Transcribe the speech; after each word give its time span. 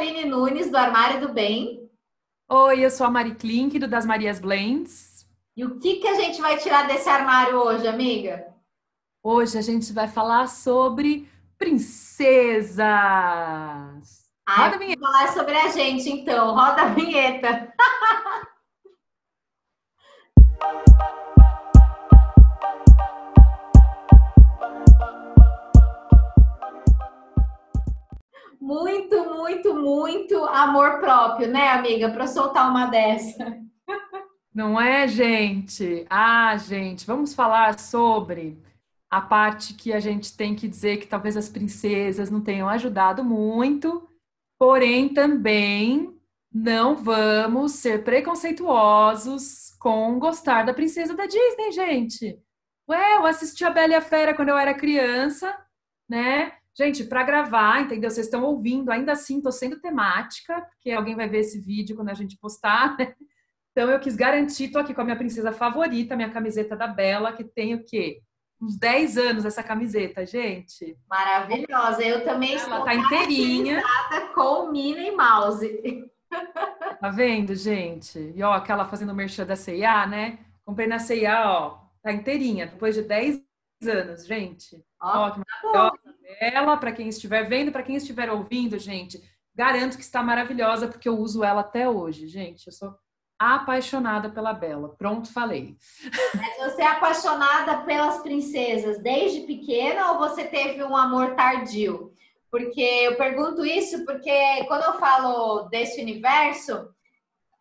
Aline 0.00 0.24
Nunes, 0.24 0.70
do 0.70 0.78
Armário 0.78 1.20
do 1.20 1.30
Bem. 1.30 1.86
Oi, 2.48 2.82
eu 2.82 2.90
sou 2.90 3.06
a 3.06 3.10
Mari 3.10 3.34
Klink, 3.34 3.78
do 3.78 3.86
Das 3.86 4.06
Marias 4.06 4.40
Blends. 4.40 5.26
E 5.54 5.62
o 5.62 5.78
que, 5.78 5.96
que 5.96 6.08
a 6.08 6.14
gente 6.14 6.40
vai 6.40 6.56
tirar 6.56 6.86
desse 6.86 7.06
armário 7.06 7.58
hoje, 7.58 7.86
amiga? 7.86 8.46
Hoje 9.22 9.58
a 9.58 9.60
gente 9.60 9.92
vai 9.92 10.08
falar 10.08 10.48
sobre 10.48 11.28
princesas. 11.58 12.80
Ai, 14.48 14.70
Roda 14.70 14.76
a 14.76 14.78
vinheta. 14.78 15.00
falar 15.02 15.28
sobre 15.34 15.54
a 15.54 15.68
gente, 15.68 16.08
então. 16.08 16.54
Roda 16.54 16.80
a 16.80 16.86
vinheta. 16.86 17.70
muito, 28.60 29.24
muito, 29.24 29.74
muito 29.74 30.44
amor 30.44 31.00
próprio, 31.00 31.48
né, 31.48 31.70
amiga? 31.70 32.10
Para 32.10 32.26
soltar 32.26 32.70
uma 32.70 32.86
dessa. 32.86 33.58
Não 34.54 34.80
é, 34.80 35.08
gente? 35.08 36.04
Ah, 36.10 36.56
gente, 36.56 37.06
vamos 37.06 37.32
falar 37.32 37.78
sobre 37.78 38.60
a 39.08 39.20
parte 39.20 39.74
que 39.74 39.92
a 39.92 40.00
gente 40.00 40.36
tem 40.36 40.54
que 40.54 40.68
dizer 40.68 40.98
que 40.98 41.06
talvez 41.06 41.36
as 41.36 41.48
princesas 41.48 42.30
não 42.30 42.40
tenham 42.40 42.68
ajudado 42.68 43.24
muito, 43.24 44.08
porém 44.58 45.08
também 45.08 46.14
não 46.52 46.96
vamos 46.96 47.72
ser 47.72 48.04
preconceituosos 48.04 49.70
com 49.78 50.18
gostar 50.18 50.64
da 50.64 50.74
princesa 50.74 51.14
da 51.14 51.26
Disney, 51.26 51.72
gente. 51.72 52.38
Ué, 52.88 53.16
eu 53.16 53.26
assisti 53.26 53.64
a 53.64 53.70
Bela 53.70 53.92
e 53.92 53.96
a 53.96 54.00
Fera 54.00 54.34
quando 54.34 54.48
eu 54.48 54.58
era 54.58 54.74
criança, 54.74 55.56
né? 56.08 56.52
Gente, 56.76 57.04
para 57.04 57.22
gravar, 57.22 57.82
entendeu? 57.82 58.10
Vocês 58.10 58.26
estão 58.26 58.44
ouvindo, 58.44 58.90
ainda 58.90 59.12
assim, 59.12 59.38
estou 59.38 59.52
sendo 59.52 59.80
temática, 59.80 60.60
porque 60.62 60.90
alguém 60.90 61.16
vai 61.16 61.28
ver 61.28 61.40
esse 61.40 61.60
vídeo 61.60 61.96
quando 61.96 62.10
a 62.10 62.14
gente 62.14 62.38
postar, 62.38 62.96
né? 62.96 63.14
Então 63.72 63.90
eu 63.90 64.00
quis 64.00 64.16
garantir, 64.16 64.68
tô 64.68 64.78
aqui 64.78 64.94
com 64.94 65.00
a 65.00 65.04
minha 65.04 65.16
princesa 65.16 65.52
favorita, 65.52 66.16
minha 66.16 66.30
camiseta 66.30 66.76
da 66.76 66.86
Bela, 66.86 67.32
que 67.32 67.44
tem 67.44 67.74
o 67.74 67.84
quê? 67.84 68.20
Uns 68.60 68.76
10 68.76 69.16
anos 69.16 69.44
essa 69.44 69.62
camiseta, 69.62 70.26
gente. 70.26 70.96
Maravilhosa. 71.08 72.02
Eu 72.02 72.24
também 72.24 72.54
Ela 72.54 72.62
estou 72.62 72.84
tá 72.84 72.94
inteirinha 72.94 73.82
com 74.34 74.70
Minnie 74.70 75.12
Mouse. 75.12 76.10
Tá 77.00 77.08
vendo, 77.08 77.54
gente? 77.54 78.32
E 78.36 78.42
ó, 78.42 78.52
aquela 78.52 78.86
fazendo 78.86 79.14
merchan 79.14 79.46
da 79.46 79.56
C&A, 79.56 80.06
né? 80.06 80.38
Comprei 80.64 80.86
na 80.86 80.98
C&A, 80.98 81.50
ó, 81.50 81.78
tá 82.02 82.12
inteirinha, 82.12 82.66
depois 82.66 82.94
de 82.94 83.02
10 83.02 83.42
anos, 83.86 84.26
gente. 84.26 84.76
Ó, 85.00 85.26
ó 85.26 85.30
que 85.30 85.40
tá 85.40 85.44
maravilhosa 85.62 86.19
ela, 86.38 86.76
para 86.76 86.92
quem 86.92 87.08
estiver 87.08 87.44
vendo, 87.44 87.72
para 87.72 87.82
quem 87.82 87.96
estiver 87.96 88.30
ouvindo, 88.30 88.78
gente, 88.78 89.22
garanto 89.54 89.96
que 89.96 90.02
está 90.02 90.22
maravilhosa 90.22 90.88
porque 90.88 91.08
eu 91.08 91.18
uso 91.18 91.42
ela 91.42 91.60
até 91.60 91.88
hoje, 91.88 92.26
gente. 92.26 92.66
Eu 92.66 92.72
sou 92.72 92.94
apaixonada 93.38 94.28
pela 94.28 94.52
Bela. 94.52 94.94
Pronto, 94.98 95.32
falei. 95.32 95.74
Mas 96.34 96.56
você 96.58 96.82
é 96.82 96.86
apaixonada 96.86 97.78
pelas 97.84 98.18
princesas 98.22 98.98
desde 99.02 99.40
pequena 99.40 100.12
ou 100.12 100.18
você 100.18 100.44
teve 100.44 100.84
um 100.84 100.94
amor 100.94 101.34
tardio? 101.34 102.12
Porque 102.50 102.82
eu 102.82 103.16
pergunto 103.16 103.64
isso 103.64 104.04
porque 104.04 104.64
quando 104.66 104.82
eu 104.82 104.98
falo 104.98 105.68
desse 105.70 106.02
universo, 106.02 106.88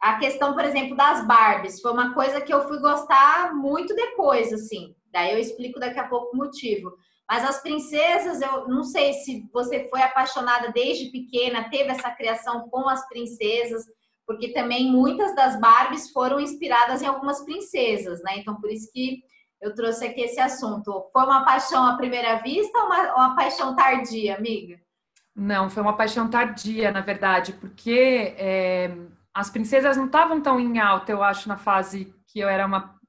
a 0.02 0.17
questão, 0.17 0.53
por 0.53 0.66
exemplo, 0.66 0.97
das 0.97 1.25
Barbies 1.25 1.80
foi 1.80 1.92
uma 1.92 2.14
coisa 2.14 2.42
que 2.42 2.53
eu 2.53 2.67
fui 2.67 2.80
gostar 2.80 3.53
muito 3.53 3.95
depois, 3.95 4.52
assim. 4.52 4.95
Daí 5.12 5.31
eu 5.31 5.40
explico 5.40 5.80
daqui 5.80 6.00
a 6.00 6.08
pouco 6.08 6.36
o 6.36 6.38
motivo. 6.38 6.92
Mas 7.30 7.45
as 7.45 7.61
princesas, 7.61 8.41
eu 8.41 8.67
não 8.67 8.83
sei 8.83 9.13
se 9.13 9.47
você 9.53 9.88
foi 9.88 10.02
apaixonada 10.02 10.72
desde 10.72 11.11
pequena, 11.11 11.69
teve 11.69 11.91
essa 11.91 12.09
criação 12.09 12.67
com 12.69 12.90
as 12.90 13.07
princesas, 13.07 13.85
porque 14.25 14.51
também 14.51 14.91
muitas 14.91 15.35
das 15.35 15.59
Barbies 15.59 16.12
foram 16.12 16.39
inspiradas 16.39 17.03
em 17.03 17.06
algumas 17.06 17.45
princesas, 17.45 18.19
né? 18.23 18.38
Então, 18.38 18.59
por 18.59 18.72
isso 18.72 18.91
que 18.91 19.22
eu 19.62 19.75
trouxe 19.75 20.07
aqui 20.07 20.22
esse 20.22 20.39
assunto. 20.39 21.09
Foi 21.13 21.23
uma 21.23 21.45
paixão 21.45 21.85
à 21.85 21.95
primeira 21.95 22.41
vista 22.41 22.75
ou 22.79 22.85
uma, 22.85 23.13
uma 23.13 23.35
paixão 23.35 23.75
tardia, 23.75 24.35
amiga? 24.35 24.79
Não, 25.35 25.69
foi 25.69 25.84
uma 25.84 25.95
paixão 25.95 26.28
tardia, 26.28 26.91
na 26.91 27.01
verdade, 27.01 27.53
porque 27.53 28.34
é, 28.38 28.91
as 29.34 29.51
princesas 29.51 29.95
não 29.97 30.07
estavam 30.07 30.41
tão 30.41 30.59
em 30.59 30.79
alta, 30.79 31.12
eu 31.12 31.22
acho, 31.22 31.47
na 31.47 31.57
fase 31.57 32.12
que 32.25 32.39
eu 32.39 32.50
era 32.50 32.66
uma, 32.66 33.00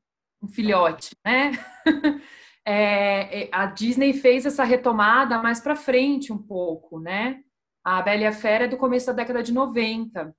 um 0.42 0.48
filhote, 0.48 1.10
né? 1.24 1.52
É, 2.66 3.44
é, 3.44 3.48
a 3.52 3.66
Disney 3.66 4.12
fez 4.12 4.44
essa 4.44 4.64
retomada 4.64 5.40
mais 5.42 5.60
para 5.60 5.74
frente 5.74 6.32
um 6.32 6.38
pouco, 6.38 7.00
né? 7.00 7.42
A 7.82 8.02
Bela 8.02 8.22
e 8.22 8.26
a 8.26 8.32
Fera 8.32 8.64
é 8.64 8.68
do 8.68 8.76
começo 8.76 9.06
da 9.06 9.12
década 9.12 9.42
de 9.42 9.52
90. 9.52 10.34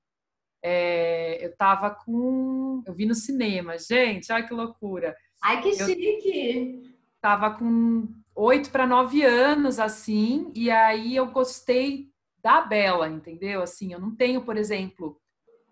É, 0.64 1.44
eu 1.44 1.56
tava 1.58 1.90
com. 1.90 2.84
Eu 2.86 2.94
vi 2.94 3.06
no 3.06 3.16
cinema, 3.16 3.78
gente, 3.78 4.32
olha 4.32 4.48
que 4.48 4.54
loucura. 4.54 5.16
Ai, 5.44 5.62
que 5.62 5.70
eu 5.70 5.88
chique! 5.88 6.96
Tava 7.20 7.52
com 7.52 8.08
oito 8.36 8.70
para 8.70 8.86
nove 8.86 9.24
anos, 9.24 9.80
assim, 9.80 10.52
e 10.56 10.70
aí 10.70 11.16
eu 11.16 11.28
gostei 11.28 12.09
da 12.44 12.62
Bela, 12.62 13.09
entendeu? 13.09 13.62
Assim, 13.62 13.94
eu 13.94 14.00
não 14.00 14.16
tenho, 14.16 14.44
por 14.44 14.58
exemplo, 14.58 15.20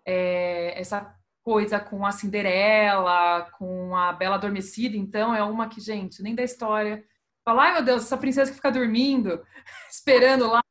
é, 0.04 0.78
essa 0.78 1.14
coisa 1.50 1.80
com 1.80 2.06
a 2.06 2.12
Cinderela, 2.12 3.50
com 3.58 3.96
a 3.96 4.12
Bela 4.12 4.36
Adormecida, 4.36 4.96
então 4.96 5.34
é 5.34 5.42
uma 5.42 5.68
que, 5.68 5.80
gente, 5.80 6.22
nem 6.22 6.32
da 6.32 6.44
história. 6.44 7.04
Fala, 7.44 7.64
ai 7.64 7.72
meu 7.72 7.84
Deus, 7.84 8.04
essa 8.04 8.16
princesa 8.16 8.52
que 8.52 8.56
fica 8.56 8.70
dormindo, 8.70 9.44
esperando 9.90 10.46
lá 10.46 10.62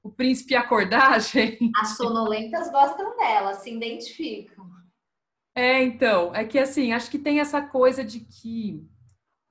o 0.00 0.08
príncipe 0.08 0.54
acordar, 0.54 1.18
gente. 1.20 1.68
As 1.76 1.96
sonolentas 1.96 2.70
gostam 2.70 3.16
dela, 3.16 3.54
se 3.54 3.74
identificam. 3.74 4.64
É, 5.56 5.82
então, 5.82 6.32
é 6.32 6.44
que 6.44 6.56
assim, 6.56 6.92
acho 6.92 7.10
que 7.10 7.18
tem 7.18 7.40
essa 7.40 7.60
coisa 7.60 8.04
de 8.04 8.20
que. 8.20 8.86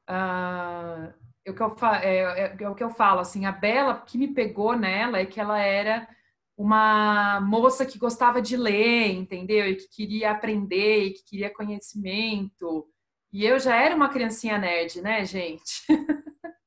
Uh, 0.10 1.14
é, 1.46 1.52
o 1.52 1.54
que 1.54 1.62
eu, 1.62 1.76
é, 2.02 2.18
é, 2.46 2.58
é 2.62 2.70
o 2.70 2.76
que 2.76 2.84
eu 2.84 2.92
falo, 2.92 3.20
assim, 3.20 3.46
a 3.46 3.52
Bela, 3.52 4.00
que 4.06 4.18
me 4.18 4.30
pegou 4.30 4.74
nela 4.74 5.20
é 5.20 5.26
que 5.26 5.38
ela 5.38 5.60
era 5.60 6.08
uma 6.58 7.40
moça 7.42 7.86
que 7.86 8.00
gostava 8.00 8.42
de 8.42 8.58
ler, 8.58 9.12
entendeu? 9.12 9.68
E 9.68 9.76
que 9.76 9.88
queria 9.90 10.32
aprender, 10.32 11.04
e 11.04 11.14
que 11.14 11.24
queria 11.24 11.54
conhecimento. 11.54 12.88
E 13.32 13.46
eu 13.46 13.60
já 13.60 13.76
era 13.76 13.96
uma 13.96 14.10
criancinha 14.10 14.58
nerd, 14.58 15.00
né, 15.02 15.24
gente? 15.24 15.84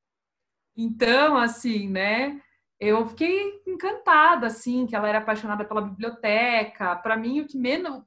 então, 0.76 1.36
assim, 1.36 1.88
né? 1.88 2.40
Eu 2.78 3.04
fiquei 3.08 3.60
encantada, 3.66 4.46
assim, 4.46 4.86
que 4.86 4.94
ela 4.94 5.08
era 5.08 5.18
apaixonada 5.18 5.64
pela 5.64 5.82
biblioteca. 5.82 6.94
Para 6.96 7.16
mim, 7.16 7.40
o 7.40 7.46
que 7.46 7.58
menos 7.58 8.02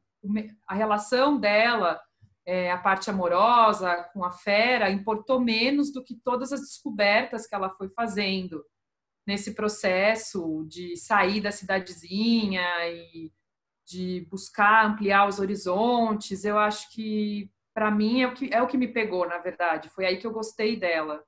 a 0.66 0.74
relação 0.74 1.38
dela, 1.38 2.00
é, 2.46 2.72
a 2.72 2.78
parte 2.78 3.10
amorosa 3.10 4.10
com 4.14 4.24
a 4.24 4.32
fera, 4.32 4.90
importou 4.90 5.38
menos 5.38 5.92
do 5.92 6.02
que 6.02 6.16
todas 6.24 6.54
as 6.54 6.62
descobertas 6.62 7.46
que 7.46 7.54
ela 7.54 7.70
foi 7.72 7.90
fazendo 7.90 8.64
nesse 9.26 9.54
processo 9.54 10.66
de 10.68 10.98
sair 10.98 11.42
da 11.42 11.52
cidadezinha 11.52 12.64
e 12.88 13.32
de 13.86 14.28
buscar 14.30 14.86
ampliar 14.86 15.28
os 15.28 15.40
horizontes. 15.40 16.44
Eu 16.44 16.58
acho 16.58 16.90
que 16.92 17.50
para 17.74 17.92
mim 17.92 18.22
é 18.22 18.28
o 18.28 18.34
que 18.34 18.50
é 18.54 18.62
o 18.62 18.68
que 18.68 18.78
me 18.78 18.88
pegou, 18.88 19.28
na 19.28 19.38
verdade. 19.38 19.90
Foi 19.90 20.06
aí 20.06 20.18
que 20.18 20.28
eu 20.28 20.32
gostei 20.32 20.76
dela. 20.76 21.24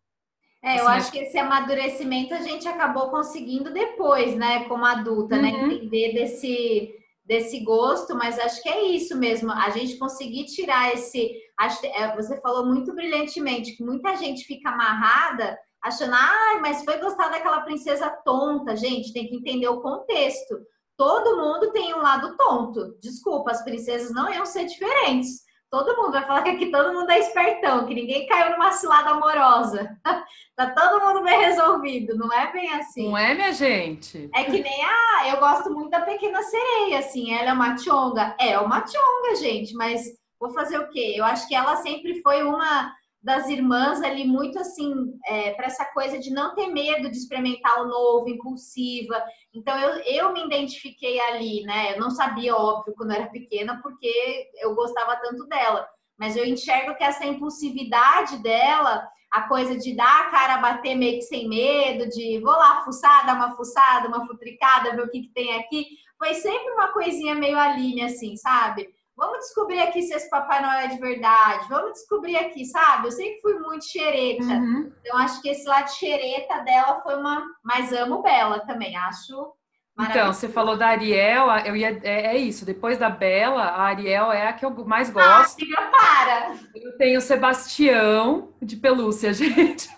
É, 0.64 0.80
eu 0.80 0.88
assim, 0.88 0.98
acho 0.98 1.12
que 1.12 1.20
esse 1.20 1.38
amadurecimento 1.38 2.34
a 2.34 2.42
gente 2.42 2.68
acabou 2.68 3.10
conseguindo 3.12 3.72
depois, 3.72 4.36
né, 4.36 4.66
como 4.66 4.84
adulta, 4.84 5.38
né, 5.38 5.50
uhum. 5.50 5.68
né, 5.68 5.74
entender 5.76 6.14
desse 6.14 6.96
desse 7.26 7.62
gosto, 7.62 8.16
mas 8.16 8.38
acho 8.38 8.62
que 8.62 8.70
é 8.70 8.84
isso 8.90 9.18
mesmo, 9.18 9.52
a 9.52 9.72
gente 9.72 9.98
conseguir 9.98 10.46
tirar 10.46 10.94
esse, 10.94 11.32
acho, 11.58 11.84
é, 11.88 12.16
você 12.16 12.40
falou 12.40 12.68
muito 12.68 12.94
brilhantemente 12.94 13.76
que 13.76 13.84
muita 13.84 14.16
gente 14.16 14.46
fica 14.46 14.70
amarrada 14.70 15.58
achando, 15.86 16.16
ah, 16.16 16.60
mas 16.62 16.84
foi 16.84 16.98
gostar 16.98 17.30
daquela 17.30 17.62
princesa 17.62 18.10
tonta. 18.10 18.76
Gente, 18.76 19.14
tem 19.14 19.28
que 19.28 19.36
entender 19.36 19.68
o 19.68 19.82
contexto. 19.82 20.58
Todo 20.98 21.38
mundo 21.38 21.72
tem 21.72 21.94
um 21.94 22.02
lado 22.02 22.36
tonto. 22.36 22.98
Desculpa, 23.00 23.52
as 23.52 23.64
princesas 23.64 24.12
não 24.12 24.34
iam 24.34 24.46
ser 24.46 24.66
diferentes. 24.66 25.46
Todo 25.70 25.96
mundo 25.96 26.14
vai 26.14 26.26
falar 26.26 26.42
que 26.44 26.50
aqui 26.50 26.72
todo 26.72 26.94
mundo 26.94 27.10
é 27.12 27.20
espertão, 27.20 27.86
que 27.86 27.94
ninguém 27.94 28.26
caiu 28.26 28.54
numa 28.54 28.72
cilada 28.72 29.12
amorosa. 29.12 29.96
tá 30.56 30.72
todo 30.72 31.06
mundo 31.06 31.24
bem 31.24 31.40
resolvido, 31.40 32.18
não 32.18 32.34
é 32.34 32.52
bem 32.52 32.74
assim. 32.74 33.10
Não 33.10 33.18
é, 33.18 33.36
minha 33.36 33.54
gente? 33.54 34.30
É 34.34 34.44
que 34.44 34.64
nem, 34.64 34.84
ah, 34.84 35.30
eu 35.30 35.40
gosto 35.40 35.72
muito 35.72 35.92
da 35.92 36.02
Pequena 36.02 36.42
Sereia, 36.42 37.00
assim, 37.00 37.32
ela 37.32 37.52
é 37.52 37.54
uma 37.54 37.78
chonga. 37.78 38.36
É 38.40 38.58
uma 38.58 38.84
chonga, 38.88 39.36
gente, 39.36 39.76
mas 39.76 40.02
vou 40.40 40.50
fazer 40.50 40.80
o 40.80 40.90
quê? 40.90 41.14
Eu 41.16 41.26
acho 41.26 41.48
que 41.48 41.54
ela 41.54 41.76
sempre 41.76 42.22
foi 42.24 42.42
uma 42.44 42.92
das 43.26 43.50
irmãs 43.50 44.04
ali 44.04 44.24
muito 44.24 44.60
assim 44.60 44.94
é, 45.26 45.52
para 45.54 45.66
essa 45.66 45.84
coisa 45.86 46.20
de 46.20 46.30
não 46.30 46.54
ter 46.54 46.68
medo 46.68 47.10
de 47.10 47.18
experimentar 47.18 47.82
o 47.82 47.88
novo, 47.88 48.30
impulsiva. 48.30 49.20
Então 49.52 49.76
eu, 49.80 50.04
eu 50.04 50.32
me 50.32 50.46
identifiquei 50.46 51.20
ali, 51.20 51.64
né? 51.64 51.96
Eu 51.96 52.00
não 52.00 52.12
sabia, 52.12 52.56
óbvio, 52.56 52.94
quando 52.96 53.10
eu 53.10 53.16
era 53.16 53.32
pequena, 53.32 53.82
porque 53.82 54.48
eu 54.62 54.76
gostava 54.76 55.16
tanto 55.16 55.48
dela. 55.48 55.88
Mas 56.20 56.38
eu 56.38 56.46
enxergo 56.46 56.96
que 56.96 57.04
essa 57.04 57.26
impulsividade 57.26 58.38
dela 58.44 59.10
a 59.32 59.48
coisa 59.48 59.76
de 59.76 59.96
dar 59.96 60.28
a 60.28 60.30
cara 60.30 60.54
a 60.54 60.62
bater 60.62 60.96
meio 60.96 61.18
que 61.18 61.24
sem 61.24 61.50
medo, 61.50 62.08
de 62.08 62.40
vou 62.42 62.54
lá 62.54 62.84
fuçar, 62.86 63.26
dar 63.26 63.36
uma 63.36 63.56
fuçada, 63.56 64.08
uma 64.08 64.26
futricada, 64.28 64.96
ver 64.96 65.02
o 65.02 65.10
que, 65.10 65.24
que 65.24 65.34
tem 65.34 65.56
aqui. 65.56 65.88
Foi 66.16 66.36
sempre 66.36 66.72
uma 66.74 66.90
coisinha 66.90 67.34
meio 67.34 67.58
Aline, 67.58 68.04
assim, 68.04 68.38
sabe? 68.38 68.88
Vamos 69.18 69.40
descobrir 69.40 69.80
aqui 69.80 70.02
se 70.02 70.14
esse 70.14 70.30
Papai 70.30 70.62
Noel 70.62 70.80
é 70.80 70.88
de 70.88 71.00
verdade. 71.00 71.68
Vamos 71.70 71.94
descobrir 71.94 72.36
aqui, 72.36 72.66
sabe? 72.66 73.08
Eu 73.08 73.12
sempre 73.12 73.40
fui 73.42 73.54
muito 73.60 73.86
xereta. 73.86 74.44
Uhum. 74.44 74.92
Então, 75.00 75.18
acho 75.20 75.42
que 75.42 75.50
esse 75.50 75.66
lado 75.68 75.90
xereta 75.90 76.60
dela 76.60 77.02
foi 77.02 77.16
uma. 77.16 77.46
Mas 77.64 77.94
amo 77.94 78.22
Bela 78.22 78.60
também, 78.66 78.96
acho. 78.98 79.54
Então, 79.98 80.34
você 80.34 80.50
falou 80.50 80.76
da 80.76 80.88
Ariel, 80.88 81.48
eu 81.66 81.74
ia, 81.74 81.98
é, 82.04 82.36
é, 82.36 82.38
isso. 82.38 82.66
Depois 82.66 82.98
da 82.98 83.10
Bela, 83.10 83.62
a 83.64 83.84
Ariel 83.84 84.30
é 84.30 84.48
a 84.48 84.54
que 84.54 84.66
eu 84.66 84.72
mais 84.86 85.10
ah, 85.10 85.14
gosto. 85.14 85.64
Ah, 85.78 85.90
para! 85.90 86.56
Eu 86.76 86.98
tenho 86.98 87.18
o 87.18 87.22
Sebastião 87.22 88.54
de 88.62 88.76
pelúcia, 88.76 89.32
gente. 89.34 89.90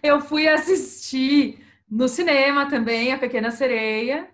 eu 0.00 0.20
fui 0.20 0.46
assistir 0.46 1.66
no 1.90 2.06
cinema 2.06 2.66
também, 2.66 3.12
A 3.12 3.18
Pequena 3.18 3.50
Sereia. 3.50 4.30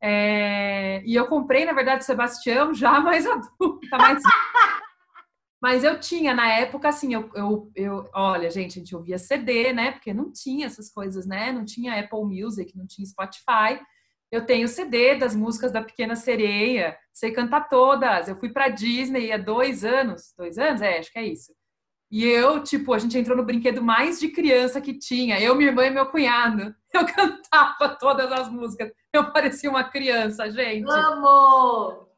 É, 0.00 1.02
e 1.04 1.14
eu 1.14 1.26
comprei, 1.26 1.64
na 1.64 1.72
verdade, 1.72 2.04
Sebastião 2.04 2.72
já 2.72 3.00
mais 3.00 3.26
adulta, 3.26 3.98
mais... 3.98 4.22
Mas 5.60 5.82
eu 5.82 5.98
tinha, 5.98 6.32
na 6.32 6.48
época, 6.52 6.88
assim, 6.88 7.14
eu, 7.14 7.28
eu, 7.34 7.70
eu, 7.74 8.08
olha, 8.14 8.48
gente, 8.48 8.78
a 8.78 8.80
gente 8.80 8.94
ouvia 8.94 9.18
CD, 9.18 9.72
né? 9.72 9.90
Porque 9.90 10.14
não 10.14 10.32
tinha 10.32 10.66
essas 10.66 10.88
coisas, 10.88 11.26
né? 11.26 11.50
Não 11.50 11.64
tinha 11.64 11.98
Apple 11.98 12.24
Music, 12.24 12.76
não 12.76 12.86
tinha 12.86 13.04
Spotify. 13.04 13.80
Eu 14.30 14.46
tenho 14.46 14.68
CD 14.68 15.16
das 15.16 15.34
músicas 15.34 15.72
da 15.72 15.82
Pequena 15.82 16.14
Sereia, 16.14 16.96
sei 17.12 17.32
cantar 17.32 17.68
todas. 17.68 18.28
Eu 18.28 18.36
fui 18.36 18.50
para 18.50 18.68
Disney 18.68 19.32
há 19.32 19.36
dois 19.36 19.84
anos, 19.84 20.32
dois 20.36 20.58
anos, 20.58 20.80
é, 20.80 20.98
acho 20.98 21.10
que 21.10 21.18
é 21.18 21.26
isso. 21.26 21.52
E 22.10 22.24
eu, 22.24 22.62
tipo, 22.62 22.94
a 22.94 22.98
gente 22.98 23.18
entrou 23.18 23.36
no 23.36 23.44
brinquedo 23.44 23.82
mais 23.82 24.18
de 24.18 24.28
criança 24.28 24.80
que 24.80 24.98
tinha. 24.98 25.38
Eu, 25.38 25.54
minha 25.54 25.68
irmã 25.68 25.86
e 25.86 25.90
meu 25.90 26.06
cunhado. 26.06 26.74
Eu 26.94 27.04
cantava 27.04 27.96
todas 28.00 28.32
as 28.32 28.50
músicas. 28.50 28.90
Eu 29.12 29.30
parecia 29.30 29.68
uma 29.68 29.84
criança, 29.84 30.50
gente. 30.50 30.90
Amo! 30.90 32.08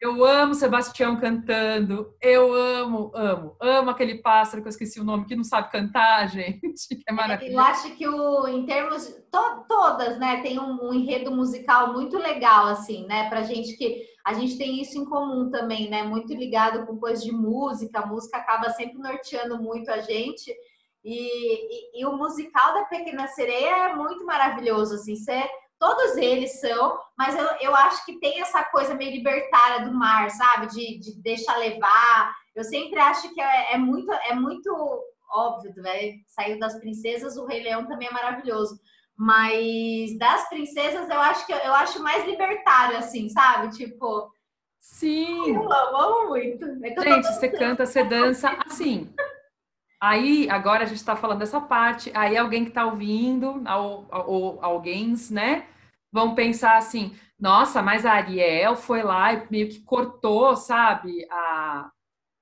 Eu 0.00 0.22
amo 0.22 0.54
Sebastião 0.54 1.18
cantando. 1.18 2.14
Eu 2.20 2.52
amo, 2.52 3.10
amo, 3.14 3.56
amo 3.60 3.90
aquele 3.90 4.16
pássaro 4.16 4.62
que 4.62 4.68
eu 4.68 4.70
esqueci 4.70 5.00
o 5.00 5.04
nome, 5.04 5.24
que 5.24 5.34
não 5.34 5.44
sabe 5.44 5.70
cantar, 5.70 6.28
gente. 6.28 6.88
Que 6.88 7.02
é 7.08 7.12
maravilhoso. 7.12 7.56
Eu 7.56 7.60
acho 7.60 7.96
que 7.96 8.06
o, 8.06 8.46
em 8.46 8.66
termos. 8.66 9.06
To, 9.30 9.64
todas, 9.66 10.18
né? 10.18 10.42
Tem 10.42 10.58
um, 10.58 10.88
um, 10.88 10.92
enredo 10.92 11.30
musical 11.30 11.92
muito 11.92 12.18
legal, 12.18 12.66
assim, 12.66 13.06
né? 13.06 13.28
Pra 13.30 13.42
gente 13.42 13.76
que. 13.76 14.13
A 14.24 14.32
gente 14.32 14.56
tem 14.56 14.80
isso 14.80 14.98
em 14.98 15.04
comum 15.04 15.50
também, 15.50 15.90
né? 15.90 16.02
Muito 16.02 16.32
ligado 16.32 16.86
com 16.86 16.98
coisa 16.98 17.22
de 17.22 17.30
música. 17.30 18.00
A 18.00 18.06
música 18.06 18.38
acaba 18.38 18.70
sempre 18.70 18.98
norteando 18.98 19.62
muito 19.62 19.90
a 19.90 19.98
gente. 20.00 20.50
E, 21.04 21.98
e, 21.98 22.00
e, 22.00 22.06
o 22.06 22.16
musical 22.16 22.72
da 22.72 22.84
Pequena 22.84 23.28
Sereia 23.28 23.90
é 23.90 23.94
muito 23.94 24.24
maravilhoso, 24.24 24.94
assim, 24.94 25.14
você, 25.14 25.44
todos 25.78 26.16
eles 26.16 26.58
são, 26.60 26.98
mas 27.18 27.36
eu, 27.36 27.46
eu 27.60 27.74
acho 27.74 28.06
que 28.06 28.18
tem 28.18 28.40
essa 28.40 28.64
coisa 28.64 28.94
meio 28.94 29.10
libertária 29.10 29.84
do 29.84 29.92
mar, 29.92 30.30
sabe? 30.30 30.68
De, 30.68 30.98
de 30.98 31.22
deixar 31.22 31.58
levar. 31.58 32.34
Eu 32.54 32.64
sempre 32.64 32.98
acho 32.98 33.34
que 33.34 33.40
é, 33.40 33.74
é 33.74 33.78
muito, 33.78 34.10
é 34.10 34.34
muito 34.34 34.74
óbvio, 35.30 35.74
né? 35.76 36.14
Saiu 36.26 36.58
das 36.58 36.78
princesas, 36.78 37.36
o 37.36 37.44
Rei 37.44 37.62
Leão 37.62 37.86
também 37.86 38.08
é 38.08 38.12
maravilhoso. 38.12 38.80
Mas 39.16 40.18
das 40.18 40.48
princesas, 40.48 41.08
eu 41.08 41.20
acho 41.20 41.46
que 41.46 41.52
eu 41.52 41.74
acho 41.74 42.02
mais 42.02 42.24
libertário, 42.26 42.96
assim, 42.96 43.28
sabe? 43.28 43.70
Tipo. 43.76 44.32
Sim. 44.80 45.54
Eu 45.54 45.72
amo, 45.72 45.96
amo 45.96 46.28
muito. 46.28 46.64
É 46.84 47.00
Gente, 47.00 47.26
você 47.26 47.48
canta, 47.48 47.86
você 47.86 48.04
dança 48.04 48.56
assim. 48.66 49.14
Aí, 50.00 50.50
agora 50.50 50.82
a 50.82 50.86
gente 50.86 50.98
está 50.98 51.16
falando 51.16 51.38
dessa 51.38 51.60
parte, 51.60 52.10
aí 52.14 52.36
alguém 52.36 52.64
que 52.64 52.68
está 52.68 52.84
ouvindo, 52.84 53.64
ou 54.26 54.58
alguém, 54.60 55.14
né, 55.30 55.66
vão 56.12 56.34
pensar 56.34 56.76
assim, 56.76 57.16
nossa, 57.40 57.80
mas 57.80 58.04
a 58.04 58.12
Ariel 58.12 58.76
foi 58.76 59.02
lá 59.02 59.32
e 59.32 59.46
meio 59.50 59.70
que 59.70 59.80
cortou, 59.80 60.56
sabe, 60.56 61.26
a, 61.30 61.90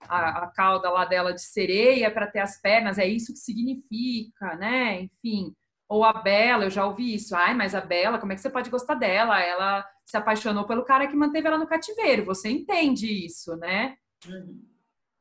a, 0.08 0.28
a 0.44 0.46
cauda 0.48 0.90
lá 0.90 1.04
dela 1.04 1.32
de 1.32 1.40
sereia 1.40 2.10
para 2.10 2.26
ter 2.26 2.40
as 2.40 2.60
pernas, 2.60 2.98
é 2.98 3.06
isso 3.06 3.32
que 3.32 3.38
significa, 3.38 4.56
né, 4.56 5.02
enfim. 5.02 5.54
Ou 5.92 6.04
a 6.04 6.14
Bela, 6.14 6.64
eu 6.64 6.70
já 6.70 6.86
ouvi 6.86 7.12
isso, 7.12 7.36
ai, 7.36 7.52
mas 7.52 7.74
a 7.74 7.80
Bela, 7.82 8.18
como 8.18 8.32
é 8.32 8.34
que 8.34 8.40
você 8.40 8.48
pode 8.48 8.70
gostar 8.70 8.94
dela? 8.94 9.38
Ela 9.42 9.86
se 10.06 10.16
apaixonou 10.16 10.64
pelo 10.64 10.86
cara 10.86 11.06
que 11.06 11.14
manteve 11.14 11.46
ela 11.46 11.58
no 11.58 11.66
cativeiro, 11.66 12.24
você 12.24 12.48
entende 12.48 13.06
isso, 13.26 13.54
né? 13.56 13.94
Uhum. 14.26 14.64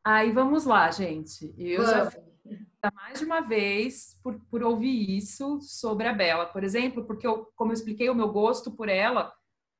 Aí 0.01 0.31
vamos 0.31 0.63
lá, 0.63 0.89
gente. 0.89 1.53
Eu 1.57 1.85
já 1.85 2.09
mais 2.95 3.19
de 3.19 3.25
uma 3.25 3.41
vez 3.41 4.18
por, 4.23 4.39
por 4.50 4.63
ouvir 4.63 5.18
isso 5.18 5.59
sobre 5.59 6.07
a 6.07 6.13
Bela, 6.13 6.45
por 6.45 6.63
exemplo, 6.63 7.06
porque 7.06 7.27
eu, 7.27 7.51
como 7.53 7.71
eu 7.71 7.75
expliquei, 7.75 8.09
o 8.09 8.15
meu 8.15 8.29
gosto 8.29 8.71
por 8.71 8.88
ela 8.88 9.29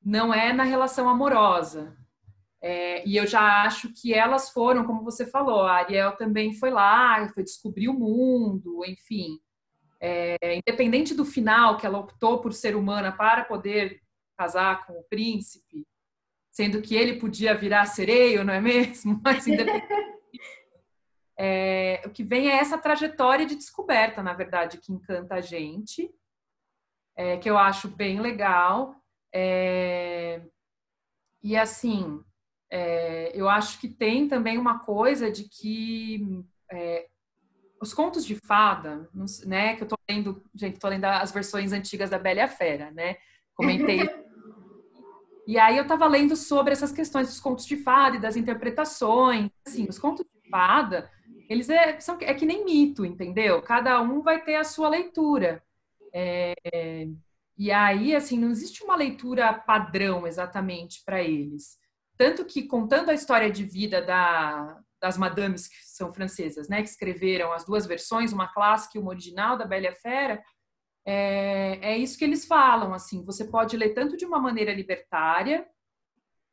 não 0.04 0.34
é 0.34 0.52
na 0.52 0.62
relação 0.62 1.08
amorosa. 1.08 1.96
É, 2.60 3.02
e 3.08 3.16
eu 3.16 3.26
já 3.26 3.62
acho 3.64 3.90
que 3.94 4.12
elas 4.12 4.50
foram, 4.50 4.84
como 4.84 5.02
você 5.02 5.24
falou, 5.24 5.62
a 5.62 5.72
Ariel 5.72 6.18
também 6.18 6.52
foi 6.52 6.70
lá, 6.70 7.26
foi 7.32 7.42
descobrir 7.44 7.88
o 7.88 7.98
mundo, 7.98 8.84
enfim. 8.84 9.40
É, 10.04 10.56
independente 10.56 11.14
do 11.14 11.24
final, 11.24 11.76
que 11.76 11.86
ela 11.86 11.98
optou 11.98 12.40
por 12.40 12.52
ser 12.52 12.74
humana 12.74 13.12
para 13.12 13.44
poder 13.44 14.02
casar 14.36 14.84
com 14.84 14.94
o 14.94 15.04
príncipe, 15.04 15.86
sendo 16.50 16.82
que 16.82 16.96
ele 16.96 17.20
podia 17.20 17.54
virar 17.54 17.86
sereio, 17.86 18.42
não 18.44 18.52
é 18.52 18.60
mesmo? 18.60 19.20
Mas 19.22 19.46
independente 19.46 20.12
é, 21.44 22.02
o 22.04 22.10
que 22.10 22.22
vem 22.22 22.48
é 22.48 22.56
essa 22.58 22.78
trajetória 22.78 23.46
de 23.46 23.56
descoberta, 23.56 24.22
na 24.22 24.32
verdade, 24.32 24.78
que 24.78 24.92
encanta 24.92 25.36
a 25.36 25.40
gente, 25.40 26.08
é, 27.16 27.36
que 27.36 27.48
eu 27.48 27.58
acho 27.58 27.88
bem 27.88 28.20
legal. 28.20 28.94
É, 29.34 30.40
e 31.42 31.56
assim, 31.56 32.22
é, 32.70 33.32
eu 33.34 33.48
acho 33.48 33.80
que 33.80 33.88
tem 33.88 34.28
também 34.28 34.58
uma 34.58 34.78
coisa 34.78 35.30
de 35.32 35.48
que 35.48 36.44
é, 36.70 37.08
os 37.82 37.92
contos 37.92 38.24
de 38.24 38.36
fada, 38.36 39.10
né, 39.44 39.74
que 39.74 39.82
eu 39.82 39.88
tô 39.88 39.96
lendo, 40.08 40.40
gente, 40.54 40.78
tô 40.78 40.88
lendo 40.88 41.04
as 41.04 41.32
versões 41.32 41.72
antigas 41.72 42.08
da 42.08 42.16
Bela 42.16 42.38
e 42.38 42.42
a 42.42 42.48
Fera, 42.48 42.92
né? 42.92 43.16
Comentei. 43.56 43.98
e 45.48 45.58
aí 45.58 45.76
eu 45.76 45.84
tava 45.84 46.06
lendo 46.06 46.36
sobre 46.36 46.72
essas 46.72 46.92
questões 46.92 47.26
dos 47.26 47.40
contos 47.40 47.66
de 47.66 47.76
fada 47.76 48.16
e 48.16 48.20
das 48.20 48.36
interpretações. 48.36 49.50
Assim, 49.66 49.88
os 49.88 49.98
contos 49.98 50.24
de 50.24 50.48
fada, 50.48 51.10
eles 51.48 51.68
é, 51.68 51.98
são, 51.98 52.16
é 52.20 52.32
que 52.32 52.46
nem 52.46 52.64
mito, 52.64 53.04
entendeu? 53.04 53.60
Cada 53.60 54.00
um 54.00 54.22
vai 54.22 54.40
ter 54.44 54.54
a 54.54 54.64
sua 54.64 54.88
leitura. 54.88 55.60
É, 56.14 56.54
e 57.58 57.72
aí, 57.72 58.14
assim, 58.14 58.38
não 58.38 58.52
existe 58.52 58.84
uma 58.84 58.94
leitura 58.94 59.52
padrão 59.52 60.24
exatamente 60.24 61.02
para 61.04 61.20
eles. 61.20 61.80
Tanto 62.16 62.44
que, 62.44 62.62
contando 62.62 63.10
a 63.10 63.14
história 63.14 63.50
de 63.50 63.64
vida 63.64 64.00
da, 64.00 64.78
das 65.02 65.18
madames 65.18 65.66
que 65.66 65.74
são 65.84 66.12
francesas, 66.12 66.68
né, 66.68 66.80
que 66.80 66.88
escreveram 66.88 67.52
as 67.52 67.64
duas 67.64 67.84
versões, 67.84 68.32
uma 68.32 68.46
clássica 68.46 68.96
e 68.96 69.00
uma 69.00 69.10
original 69.10 69.58
da 69.58 69.66
Bela 69.66 69.92
Fera, 69.92 70.40
é, 71.04 71.80
é 71.82 71.98
isso 71.98 72.16
que 72.16 72.24
eles 72.24 72.46
falam, 72.46 72.94
assim, 72.94 73.24
você 73.24 73.44
pode 73.44 73.76
ler 73.76 73.90
tanto 73.90 74.16
de 74.16 74.24
uma 74.24 74.38
maneira 74.38 74.72
libertária, 74.72 75.66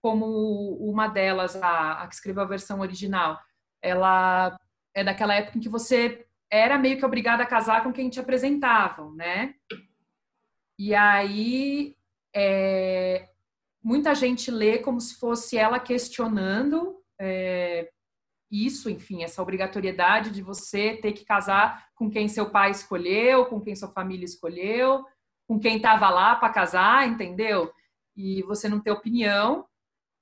como 0.01 0.77
uma 0.77 1.07
delas, 1.07 1.55
a, 1.61 2.03
a 2.03 2.07
que 2.07 2.15
escreveu 2.15 2.41
a 2.41 2.47
versão 2.47 2.79
original, 2.79 3.39
ela 3.81 4.57
é 4.95 5.03
daquela 5.03 5.35
época 5.35 5.57
em 5.57 5.61
que 5.61 5.69
você 5.69 6.25
era 6.51 6.79
meio 6.79 6.97
que 6.97 7.05
obrigada 7.05 7.43
a 7.43 7.47
casar 7.47 7.83
com 7.83 7.93
quem 7.93 8.09
te 8.09 8.19
apresentavam, 8.19 9.13
né? 9.13 9.53
E 10.79 10.95
aí 10.95 11.95
é, 12.35 13.29
muita 13.83 14.15
gente 14.15 14.49
lê 14.49 14.79
como 14.79 14.99
se 14.99 15.19
fosse 15.19 15.57
ela 15.57 15.79
questionando 15.79 17.03
é, 17.19 17.91
isso, 18.51 18.89
enfim, 18.89 19.23
essa 19.23 19.41
obrigatoriedade 19.41 20.31
de 20.31 20.41
você 20.41 20.97
ter 20.97 21.13
que 21.13 21.23
casar 21.23 21.87
com 21.95 22.09
quem 22.09 22.27
seu 22.27 22.49
pai 22.49 22.71
escolheu, 22.71 23.45
com 23.45 23.61
quem 23.61 23.75
sua 23.75 23.89
família 23.89 24.25
escolheu, 24.25 25.05
com 25.47 25.59
quem 25.59 25.77
estava 25.77 26.09
lá 26.09 26.35
para 26.35 26.53
casar, 26.53 27.07
entendeu? 27.07 27.71
E 28.15 28.41
você 28.43 28.67
não 28.67 28.79
ter 28.79 28.91
opinião. 28.91 29.65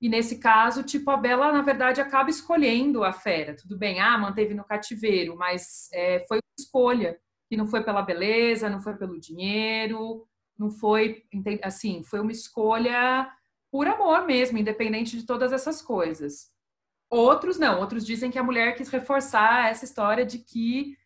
E 0.00 0.08
nesse 0.08 0.38
caso, 0.38 0.82
tipo, 0.82 1.10
a 1.10 1.16
Bela, 1.16 1.52
na 1.52 1.62
verdade, 1.62 2.00
acaba 2.00 2.30
escolhendo 2.30 3.02
a 3.02 3.12
fera. 3.12 3.56
Tudo 3.56 3.76
bem, 3.76 3.98
ah, 4.00 4.16
manteve 4.16 4.54
no 4.54 4.64
cativeiro, 4.64 5.36
mas 5.36 5.88
é, 5.92 6.24
foi 6.28 6.38
uma 6.38 6.54
escolha. 6.58 7.18
E 7.50 7.56
não 7.56 7.66
foi 7.66 7.82
pela 7.82 8.02
beleza, 8.02 8.68
não 8.68 8.80
foi 8.80 8.94
pelo 8.96 9.18
dinheiro, 9.18 10.26
não 10.58 10.70
foi, 10.70 11.24
assim, 11.62 12.04
foi 12.04 12.20
uma 12.20 12.32
escolha 12.32 13.28
por 13.70 13.86
amor 13.86 14.26
mesmo, 14.26 14.58
independente 14.58 15.16
de 15.16 15.24
todas 15.24 15.52
essas 15.52 15.80
coisas. 15.80 16.50
Outros 17.10 17.58
não, 17.58 17.80
outros 17.80 18.04
dizem 18.04 18.30
que 18.30 18.38
a 18.38 18.42
mulher 18.42 18.74
quis 18.76 18.88
reforçar 18.88 19.70
essa 19.70 19.84
história 19.84 20.26
de 20.26 20.38
que 20.38 20.96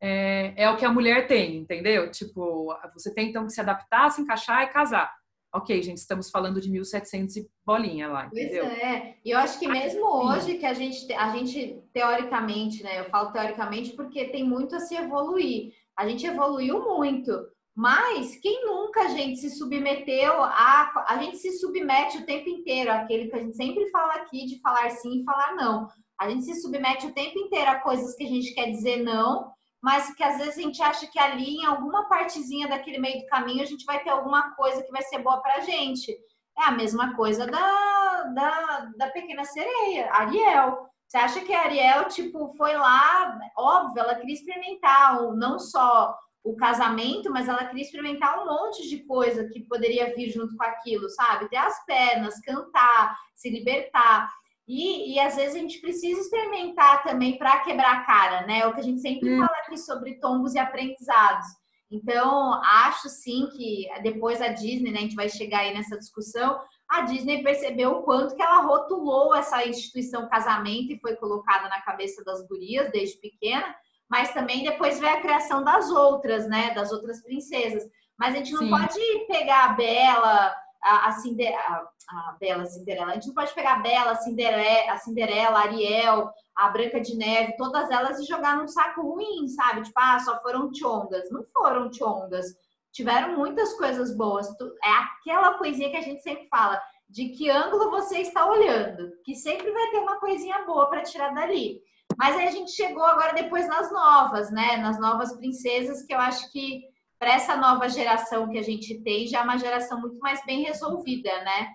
é, 0.00 0.52
é 0.56 0.70
o 0.70 0.76
que 0.76 0.84
a 0.84 0.92
mulher 0.92 1.26
tem, 1.26 1.56
entendeu? 1.56 2.10
Tipo, 2.10 2.74
você 2.92 3.12
tem 3.12 3.30
então 3.30 3.46
que 3.46 3.52
se 3.52 3.60
adaptar, 3.60 4.10
se 4.10 4.20
encaixar 4.20 4.64
e 4.64 4.68
casar. 4.68 5.10
ok, 5.54 5.82
gente, 5.82 5.96
estamos 5.96 6.30
falando 6.30 6.60
de 6.60 6.70
1700 6.70 7.36
e 7.36 7.48
bolinha 7.64 8.08
lá, 8.08 8.26
entendeu? 8.26 8.66
Pois 8.66 8.78
é, 8.78 9.16
e 9.24 9.30
eu 9.30 9.38
acho 9.38 9.58
que 9.58 9.66
mesmo 9.66 10.04
hoje 10.06 10.58
que 10.58 10.66
a 10.66 10.74
gente, 10.74 11.10
a 11.14 11.34
gente 11.34 11.82
teoricamente, 11.94 12.82
né, 12.82 13.00
eu 13.00 13.04
falo 13.06 13.32
teoricamente 13.32 13.92
porque 13.92 14.26
tem 14.26 14.44
muito 14.44 14.76
a 14.76 14.80
se 14.80 14.94
evoluir, 14.94 15.72
a 15.96 16.06
gente 16.06 16.26
evoluiu 16.26 16.84
muito, 16.84 17.32
mas 17.76 18.34
quem 18.36 18.64
nunca, 18.64 19.06
gente, 19.10 19.38
se 19.38 19.50
submeteu 19.50 20.42
a. 20.42 21.04
A 21.08 21.18
gente 21.18 21.36
se 21.36 21.58
submete 21.58 22.16
o 22.16 22.24
tempo 22.24 22.48
inteiro, 22.48 22.90
aquele 22.90 23.28
que 23.28 23.36
a 23.36 23.38
gente 23.38 23.54
sempre 23.54 23.90
fala 23.90 24.14
aqui 24.14 24.46
de 24.46 24.58
falar 24.62 24.88
sim 24.92 25.20
e 25.20 25.24
falar 25.24 25.54
não. 25.54 25.86
A 26.18 26.26
gente 26.30 26.46
se 26.46 26.62
submete 26.62 27.06
o 27.06 27.12
tempo 27.12 27.38
inteiro 27.38 27.70
a 27.70 27.78
coisas 27.80 28.14
que 28.16 28.24
a 28.24 28.28
gente 28.28 28.54
quer 28.54 28.70
dizer 28.70 29.02
não, 29.02 29.52
mas 29.82 30.14
que 30.14 30.24
às 30.24 30.38
vezes 30.38 30.56
a 30.56 30.62
gente 30.62 30.82
acha 30.82 31.06
que 31.06 31.18
ali, 31.18 31.56
em 31.58 31.66
alguma 31.66 32.08
partezinha 32.08 32.66
daquele 32.66 32.98
meio 32.98 33.20
do 33.20 33.26
caminho, 33.26 33.62
a 33.62 33.66
gente 33.66 33.84
vai 33.84 34.02
ter 34.02 34.08
alguma 34.08 34.54
coisa 34.54 34.82
que 34.82 34.90
vai 34.90 35.02
ser 35.02 35.18
boa 35.18 35.42
pra 35.42 35.60
gente. 35.60 36.16
É 36.58 36.62
a 36.62 36.72
mesma 36.72 37.14
coisa 37.14 37.46
da, 37.46 38.22
da, 38.22 38.90
da 38.96 39.10
pequena 39.10 39.44
sereia, 39.44 40.10
Ariel. 40.12 40.88
Você 41.06 41.18
acha 41.18 41.40
que 41.42 41.52
a 41.52 41.64
Ariel, 41.64 42.06
tipo, 42.06 42.54
foi 42.56 42.74
lá, 42.74 43.38
óbvio, 43.54 44.00
ela 44.00 44.14
queria 44.14 44.34
experimentar 44.34 45.20
não 45.34 45.58
só 45.58 46.16
o 46.46 46.54
casamento, 46.54 47.30
mas 47.30 47.48
ela 47.48 47.64
queria 47.64 47.82
experimentar 47.82 48.40
um 48.40 48.46
monte 48.46 48.88
de 48.88 48.98
coisa 49.04 49.48
que 49.48 49.64
poderia 49.64 50.14
vir 50.14 50.30
junto 50.30 50.56
com 50.56 50.62
aquilo, 50.64 51.10
sabe? 51.10 51.48
Ter 51.48 51.56
as 51.56 51.84
pernas, 51.84 52.40
cantar, 52.40 53.16
se 53.34 53.50
libertar. 53.50 54.30
E, 54.66 55.14
e 55.14 55.20
às 55.20 55.34
vezes 55.34 55.56
a 55.56 55.58
gente 55.58 55.80
precisa 55.80 56.20
experimentar 56.20 57.02
também 57.02 57.36
para 57.36 57.60
quebrar 57.60 57.96
a 57.96 58.04
cara, 58.04 58.46
né? 58.46 58.60
É 58.60 58.66
o 58.66 58.72
que 58.72 58.80
a 58.80 58.84
gente 58.84 59.00
sempre 59.00 59.34
hum. 59.34 59.38
fala 59.38 59.58
aqui 59.58 59.76
sobre 59.76 60.20
tombos 60.20 60.54
e 60.54 60.58
aprendizados. 60.58 61.46
Então, 61.90 62.54
acho 62.62 63.08
sim 63.08 63.48
que 63.56 63.88
depois 64.02 64.40
a 64.40 64.48
Disney, 64.48 64.90
né, 64.90 64.98
a 64.98 65.02
gente 65.02 65.14
vai 65.14 65.28
chegar 65.28 65.60
aí 65.60 65.74
nessa 65.74 65.96
discussão, 65.96 66.60
a 66.88 67.02
Disney 67.02 67.42
percebeu 67.42 67.92
o 67.92 68.02
quanto 68.02 68.34
que 68.34 68.42
ela 68.42 68.62
rotulou 68.62 69.34
essa 69.34 69.64
instituição 69.66 70.28
casamento 70.28 70.92
e 70.92 71.00
foi 71.00 71.16
colocada 71.16 71.68
na 71.68 71.80
cabeça 71.80 72.24
das 72.24 72.46
gurias 72.46 72.90
desde 72.90 73.18
pequena, 73.18 73.74
mas 74.08 74.32
também 74.32 74.64
depois 74.64 74.98
veio 74.98 75.14
a 75.14 75.20
criação 75.20 75.62
das 75.64 75.90
outras, 75.90 76.48
né, 76.48 76.72
das 76.74 76.92
outras 76.92 77.22
princesas. 77.22 77.84
Mas 78.18 78.34
a 78.34 78.38
gente 78.38 78.52
não 78.52 78.60
sim. 78.60 78.70
pode 78.70 79.26
pegar 79.26 79.64
a 79.64 79.72
Bela, 79.74 80.56
a, 80.82 81.08
a, 81.08 81.12
Cinder, 81.12 81.54
a, 81.54 81.88
a 82.08 82.36
Bela 82.40 82.64
Cinderela. 82.64 83.10
A 83.10 83.14
gente 83.14 83.26
não 83.26 83.34
pode 83.34 83.52
pegar 83.54 83.74
a 83.74 83.80
Bela, 83.80 84.12
a 84.12 84.16
Cinderela, 84.16 84.92
a 84.92 84.96
Cinderela, 84.98 85.58
a 85.58 85.62
Ariel, 85.62 86.30
a 86.56 86.68
Branca 86.68 87.00
de 87.00 87.16
Neve, 87.16 87.56
todas 87.56 87.90
elas 87.90 88.18
e 88.18 88.24
jogar 88.24 88.56
num 88.56 88.68
saco 88.68 89.02
ruim, 89.02 89.48
sabe? 89.48 89.82
Tipo, 89.82 90.00
ah, 90.00 90.18
só 90.20 90.40
foram 90.40 90.72
chongas. 90.72 91.30
Não 91.30 91.44
foram 91.52 91.92
chongas. 91.92 92.46
Tiveram 92.92 93.36
muitas 93.36 93.74
coisas 93.74 94.16
boas. 94.16 94.48
É 94.82 94.90
aquela 94.90 95.58
coisinha 95.58 95.90
que 95.90 95.96
a 95.96 96.02
gente 96.02 96.22
sempre 96.22 96.48
fala, 96.48 96.80
de 97.08 97.28
que 97.30 97.50
ângulo 97.50 97.90
você 97.90 98.18
está 98.18 98.46
olhando, 98.46 99.12
que 99.24 99.34
sempre 99.34 99.70
vai 99.70 99.90
ter 99.90 99.98
uma 99.98 100.18
coisinha 100.18 100.64
boa 100.64 100.88
para 100.88 101.02
tirar 101.02 101.34
dali. 101.34 101.80
Mas 102.16 102.36
aí 102.36 102.48
a 102.48 102.50
gente 102.50 102.72
chegou 102.72 103.04
agora 103.04 103.34
depois 103.34 103.68
nas 103.68 103.90
novas, 103.92 104.50
né? 104.50 104.76
Nas 104.78 104.98
novas 104.98 105.36
princesas, 105.36 106.02
que 106.02 106.14
eu 106.14 106.18
acho 106.18 106.50
que 106.50 106.82
para 107.18 107.34
essa 107.34 107.56
nova 107.56 107.88
geração 107.88 108.48
que 108.48 108.58
a 108.58 108.62
gente 108.62 109.02
tem, 109.02 109.26
já 109.26 109.40
é 109.40 109.42
uma 109.42 109.58
geração 109.58 110.00
muito 110.00 110.18
mais 110.18 110.44
bem 110.44 110.62
resolvida, 110.64 111.30
né? 111.44 111.74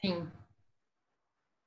Sim. 0.00 0.28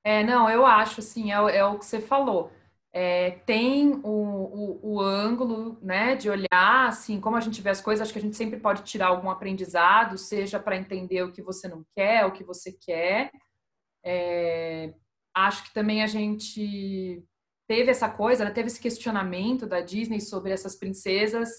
É, 0.03 0.24
não, 0.24 0.50
eu 0.50 0.65
acho, 0.65 1.00
assim, 1.00 1.31
é, 1.31 1.36
é 1.36 1.65
o 1.65 1.79
que 1.79 1.86
você 1.86 2.00
falou. 2.00 2.51
É, 2.93 3.31
tem 3.45 4.00
o, 4.03 4.10
o, 4.10 4.79
o, 4.93 5.01
ângulo, 5.01 5.77
né, 5.81 6.15
de 6.15 6.29
olhar, 6.29 6.88
assim, 6.88 7.19
como 7.19 7.36
a 7.36 7.41
gente 7.41 7.62
vê 7.62 7.69
as 7.69 7.81
coisas, 7.81 8.03
acho 8.03 8.13
que 8.13 8.19
a 8.19 8.22
gente 8.22 8.38
sempre 8.38 8.57
pode 8.57 8.84
tirar 8.84 9.07
algum 9.07 9.29
aprendizado, 9.29 10.17
seja 10.17 10.60
para 10.60 10.77
entender 10.77 11.24
o 11.24 11.31
que 11.31 11.41
você 11.41 11.67
não 11.67 11.86
quer, 11.93 12.25
o 12.25 12.31
que 12.31 12.43
você 12.43 12.72
quer. 12.72 13.31
É, 14.03 14.93
acho 15.34 15.63
que 15.63 15.74
também 15.74 16.03
a 16.03 16.07
gente 16.07 17.22
teve 17.67 17.91
essa 17.91 18.10
coisa, 18.10 18.45
né, 18.45 18.51
teve 18.51 18.67
esse 18.67 18.79
questionamento 18.79 19.65
da 19.65 19.81
Disney 19.81 20.22
sobre 20.22 20.51
essas 20.51 20.75
princesas 20.75 21.50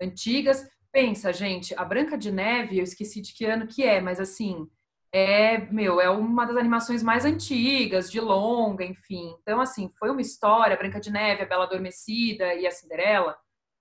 antigas, 0.00 0.66
Pensa, 0.92 1.32
gente, 1.32 1.74
a 1.76 1.84
Branca 1.84 2.16
de 2.16 2.32
Neve, 2.32 2.78
eu 2.78 2.84
esqueci 2.84 3.20
de 3.20 3.34
que 3.34 3.44
ano 3.44 3.66
que 3.66 3.84
é, 3.84 4.00
mas 4.00 4.18
assim, 4.18 4.66
é, 5.12 5.58
meu, 5.70 6.00
é 6.00 6.08
uma 6.08 6.46
das 6.46 6.56
animações 6.56 7.02
mais 7.02 7.24
antigas, 7.24 8.10
de 8.10 8.20
longa, 8.20 8.84
enfim. 8.84 9.34
Então, 9.42 9.60
assim, 9.60 9.90
foi 9.98 10.10
uma 10.10 10.20
história, 10.20 10.74
a 10.74 10.78
Branca 10.78 10.98
de 10.98 11.10
Neve, 11.10 11.42
a 11.42 11.46
Bela 11.46 11.64
Adormecida 11.64 12.54
e 12.54 12.66
a 12.66 12.70
Cinderela, 12.70 13.36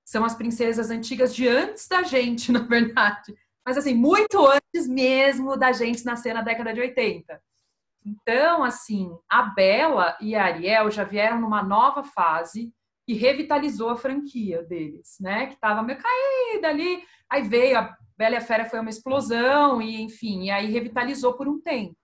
são 0.06 0.26
as 0.26 0.36
princesas 0.36 0.90
antigas 0.90 1.34
de 1.34 1.48
antes 1.48 1.88
da 1.88 2.04
gente, 2.04 2.52
na 2.54 2.60
verdade. 2.60 3.34
Mas, 3.66 3.78
assim, 3.78 3.94
muito 3.94 4.46
antes 4.46 4.88
mesmo 4.88 5.58
da 5.58 5.72
gente 5.72 6.06
nascer 6.06 6.34
na 6.34 6.42
década 6.42 6.74
de 6.74 6.82
80. 6.82 7.42
Então, 8.08 8.64
assim, 8.64 9.12
a 9.30 9.44
Bela 9.44 10.18
e 10.22 10.34
a 10.34 10.46
Ariel 10.46 10.90
já 10.90 11.04
vieram 11.04 11.42
numa 11.42 11.62
nova 11.62 12.04
fase 12.04 12.72
e 13.06 13.14
revitalizou 13.14 13.90
a 13.90 13.98
franquia 13.98 14.64
deles, 14.64 15.18
né? 15.20 15.48
Que 15.48 15.56
estava 15.56 15.84
meio 15.84 16.00
caída 16.00 16.70
ali. 16.70 17.04
Aí 17.30 17.42
veio 17.42 17.80
a 17.80 17.98
Bela 18.18 18.36
e 18.36 18.38
a 18.38 18.42
Fera 18.42 18.64
foi 18.66 18.80
uma 18.80 18.90
explosão 18.90 19.82
e 19.82 20.02
enfim, 20.02 20.46
e 20.46 20.52
aí 20.52 20.72
revitalizou 20.72 21.34
por 21.34 21.50
um 21.50 21.60
tempo. 21.60 21.98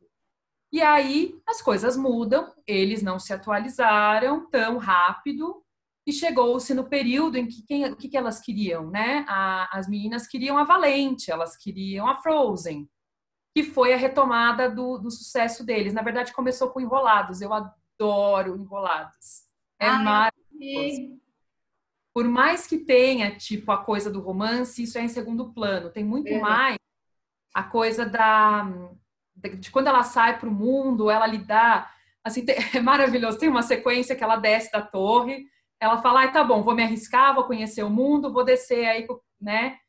E 0.73 0.81
aí 0.81 1.35
as 1.47 1.61
coisas 1.61 1.95
mudam, 1.95 2.53
eles 2.67 3.01
não 3.01 3.17
se 3.17 3.31
atualizaram 3.31 4.49
tão 4.49 4.77
rápido 4.77 5.63
e 6.05 6.11
chegou-se 6.11 6.73
no 6.73 6.89
período 6.89 7.37
em 7.37 7.47
que 7.47 7.63
quem, 7.65 7.85
o 7.85 7.95
que, 7.95 8.09
que 8.09 8.17
elas 8.17 8.41
queriam, 8.41 8.89
né? 8.89 9.25
A, 9.29 9.77
as 9.77 9.87
meninas 9.87 10.27
queriam 10.27 10.57
a 10.57 10.65
Valente, 10.65 11.31
elas 11.31 11.55
queriam 11.55 12.07
a 12.07 12.19
Frozen, 12.21 12.89
que 13.53 13.63
foi 13.63 13.93
a 13.93 13.97
retomada 13.97 14.69
do, 14.69 14.97
do 14.97 15.11
sucesso 15.11 15.65
deles. 15.65 15.93
Na 15.93 16.01
verdade, 16.01 16.33
começou 16.33 16.69
com 16.69 16.81
Enrolados. 16.81 17.41
Eu 17.41 17.51
adoro 17.53 18.55
Enrolados. 18.55 19.43
É 19.79 19.87
Ai, 19.87 20.03
maravilhoso 20.03 21.23
por 22.13 22.25
mais 22.25 22.67
que 22.67 22.77
tenha, 22.77 23.35
tipo, 23.35 23.71
a 23.71 23.83
coisa 23.83 24.09
do 24.09 24.21
romance, 24.21 24.83
isso 24.83 24.97
é 24.97 25.01
em 25.01 25.07
segundo 25.07 25.51
plano. 25.51 25.89
Tem 25.89 26.03
muito 26.03 26.29
é. 26.29 26.39
mais 26.39 26.77
a 27.53 27.63
coisa 27.63 28.05
da 28.05 28.69
de 29.35 29.71
quando 29.71 29.87
ela 29.87 30.03
sai 30.03 30.39
para 30.39 30.47
o 30.47 30.51
mundo, 30.51 31.09
ela 31.09 31.25
lidar. 31.25 31.91
Assim, 32.23 32.45
é 32.73 32.79
maravilhoso. 32.79 33.39
Tem 33.39 33.49
uma 33.49 33.63
sequência 33.63 34.15
que 34.15 34.23
ela 34.23 34.35
desce 34.35 34.71
da 34.71 34.81
torre, 34.81 35.45
ela 35.79 36.01
fala: 36.01 36.23
ah, 36.23 36.27
tá 36.27 36.43
bom, 36.43 36.61
vou 36.61 36.75
me 36.75 36.83
arriscar, 36.83 37.33
vou 37.33 37.45
conhecer 37.45 37.83
o 37.83 37.89
mundo, 37.89 38.31
vou 38.31 38.45
descer 38.45 38.85
aí, 38.85 39.07
né? 39.41 39.79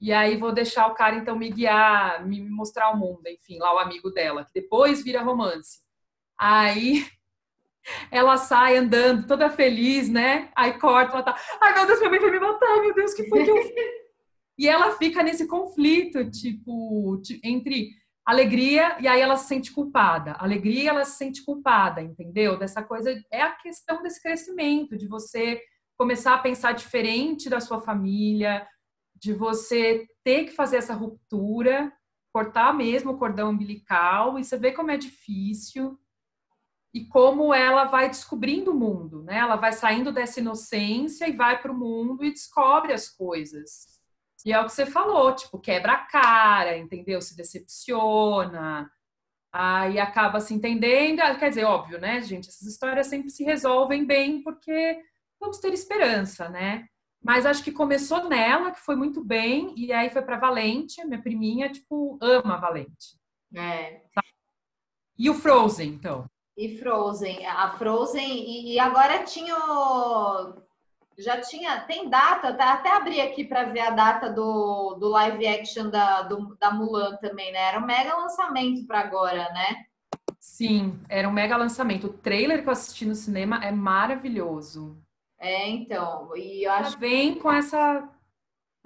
E 0.00 0.12
aí 0.12 0.36
vou 0.36 0.52
deixar 0.52 0.86
o 0.88 0.94
cara 0.94 1.16
então 1.16 1.36
me 1.36 1.50
guiar, 1.50 2.26
me 2.26 2.40
mostrar 2.50 2.90
o 2.90 2.96
mundo, 2.96 3.26
enfim, 3.26 3.58
lá 3.58 3.74
o 3.74 3.78
amigo 3.78 4.10
dela, 4.10 4.44
que 4.44 4.52
depois 4.52 5.02
vira 5.02 5.22
romance. 5.22 5.78
Aí 6.38 7.06
ela 8.10 8.36
sai 8.36 8.76
andando 8.76 9.26
toda 9.26 9.48
feliz, 9.48 10.08
né? 10.08 10.50
Aí 10.54 10.78
corta, 10.78 11.12
ela 11.12 11.22
tá, 11.22 11.36
ai 11.60 11.74
meu 11.74 11.86
Deus, 11.86 11.98
minha 11.98 12.10
mãe 12.10 12.20
vai 12.20 12.30
me 12.30 12.40
matar, 12.40 12.80
meu 12.80 12.94
Deus, 12.94 13.14
que 13.14 13.28
foi 13.28 13.44
que 13.44 13.50
eu 13.50 13.62
fiz? 13.62 13.72
e 14.58 14.68
ela 14.68 14.96
fica 14.96 15.22
nesse 15.22 15.46
conflito, 15.46 16.30
tipo, 16.30 17.20
entre 17.42 17.90
alegria 18.26 18.96
e 19.00 19.06
aí 19.06 19.20
ela 19.20 19.36
se 19.36 19.46
sente 19.46 19.72
culpada. 19.72 20.32
Alegria, 20.32 20.90
ela 20.90 21.04
se 21.04 21.16
sente 21.16 21.44
culpada, 21.44 22.02
entendeu? 22.02 22.58
Dessa 22.58 22.82
coisa, 22.82 23.14
é 23.30 23.40
a 23.40 23.52
questão 23.52 24.02
desse 24.02 24.20
crescimento, 24.20 24.96
de 24.96 25.06
você 25.06 25.60
começar 25.96 26.34
a 26.34 26.38
pensar 26.38 26.72
diferente 26.72 27.48
da 27.48 27.60
sua 27.60 27.80
família, 27.80 28.66
de 29.16 29.32
você 29.32 30.06
ter 30.22 30.44
que 30.44 30.52
fazer 30.52 30.76
essa 30.76 30.94
ruptura, 30.94 31.92
cortar 32.32 32.74
mesmo 32.74 33.12
o 33.12 33.18
cordão 33.18 33.50
umbilical, 33.50 34.38
e 34.38 34.44
você 34.44 34.58
vê 34.58 34.72
como 34.72 34.90
é 34.90 34.96
difícil 34.96 35.98
e 36.92 37.04
como 37.06 37.52
ela 37.52 37.84
vai 37.84 38.08
descobrindo 38.08 38.70
o 38.70 38.74
mundo, 38.74 39.22
né? 39.22 39.36
Ela 39.38 39.56
vai 39.56 39.72
saindo 39.72 40.12
dessa 40.12 40.40
inocência 40.40 41.28
e 41.28 41.36
vai 41.36 41.60
para 41.60 41.72
o 41.72 41.76
mundo 41.76 42.24
e 42.24 42.30
descobre 42.30 42.92
as 42.92 43.08
coisas. 43.08 43.96
E 44.44 44.52
é 44.52 44.60
o 44.60 44.64
que 44.64 44.72
você 44.72 44.86
falou, 44.86 45.34
tipo, 45.34 45.58
quebra 45.58 45.92
a 45.92 46.06
cara, 46.06 46.76
entendeu? 46.78 47.20
Se 47.20 47.36
decepciona, 47.36 48.90
aí 49.52 49.98
acaba 49.98 50.40
se 50.40 50.54
entendendo. 50.54 51.20
Quer 51.38 51.48
dizer, 51.48 51.64
óbvio, 51.64 51.98
né, 52.00 52.20
gente? 52.22 52.48
Essas 52.48 52.66
histórias 52.66 53.08
sempre 53.08 53.30
se 53.30 53.44
resolvem 53.44 54.04
bem 54.04 54.42
porque 54.42 54.98
vamos 55.40 55.58
ter 55.58 55.72
esperança, 55.72 56.48
né? 56.48 56.86
Mas 57.22 57.44
acho 57.44 57.64
que 57.64 57.72
começou 57.72 58.28
nela, 58.28 58.70
que 58.70 58.80
foi 58.80 58.94
muito 58.94 59.22
bem, 59.22 59.74
e 59.76 59.92
aí 59.92 60.10
foi 60.10 60.22
para 60.22 60.38
Valente, 60.38 61.04
minha 61.04 61.20
priminha, 61.20 61.70
tipo, 61.70 62.18
ama 62.20 62.56
Valente. 62.56 63.18
É. 63.54 64.02
E 65.18 65.30
o 65.30 65.34
Frozen, 65.34 65.88
então? 65.88 66.28
E 66.56 66.78
Frozen, 66.78 67.46
a 67.46 67.70
Frozen, 67.72 68.72
e, 68.72 68.78
agora 68.78 69.24
tinha. 69.24 69.56
Já 71.18 71.40
tinha, 71.40 71.80
tem 71.80 72.10
data, 72.10 72.52
tá? 72.52 72.74
Até 72.74 72.94
abri 72.94 73.20
aqui 73.20 73.42
para 73.44 73.64
ver 73.64 73.80
a 73.80 73.90
data 73.90 74.30
do, 74.30 74.96
do 75.00 75.08
live 75.08 75.46
action 75.46 75.88
da, 75.88 76.22
do, 76.22 76.54
da 76.56 76.70
Mulan 76.70 77.16
também, 77.16 77.50
né? 77.52 77.58
Era 77.68 77.78
um 77.78 77.86
mega 77.86 78.14
lançamento 78.14 78.86
para 78.86 79.00
agora, 79.00 79.50
né? 79.52 79.86
Sim, 80.38 81.00
era 81.08 81.26
um 81.26 81.32
mega 81.32 81.56
lançamento. 81.56 82.06
O 82.06 82.12
trailer 82.12 82.62
que 82.62 82.68
eu 82.68 82.72
assisti 82.72 83.06
no 83.06 83.14
cinema 83.14 83.64
é 83.64 83.70
maravilhoso. 83.70 85.02
É, 85.38 85.68
então, 85.68 86.34
e 86.36 86.66
eu 86.66 86.72
acho. 86.72 86.98
Vem 86.98 87.34
com 87.34 87.52
essa 87.52 88.08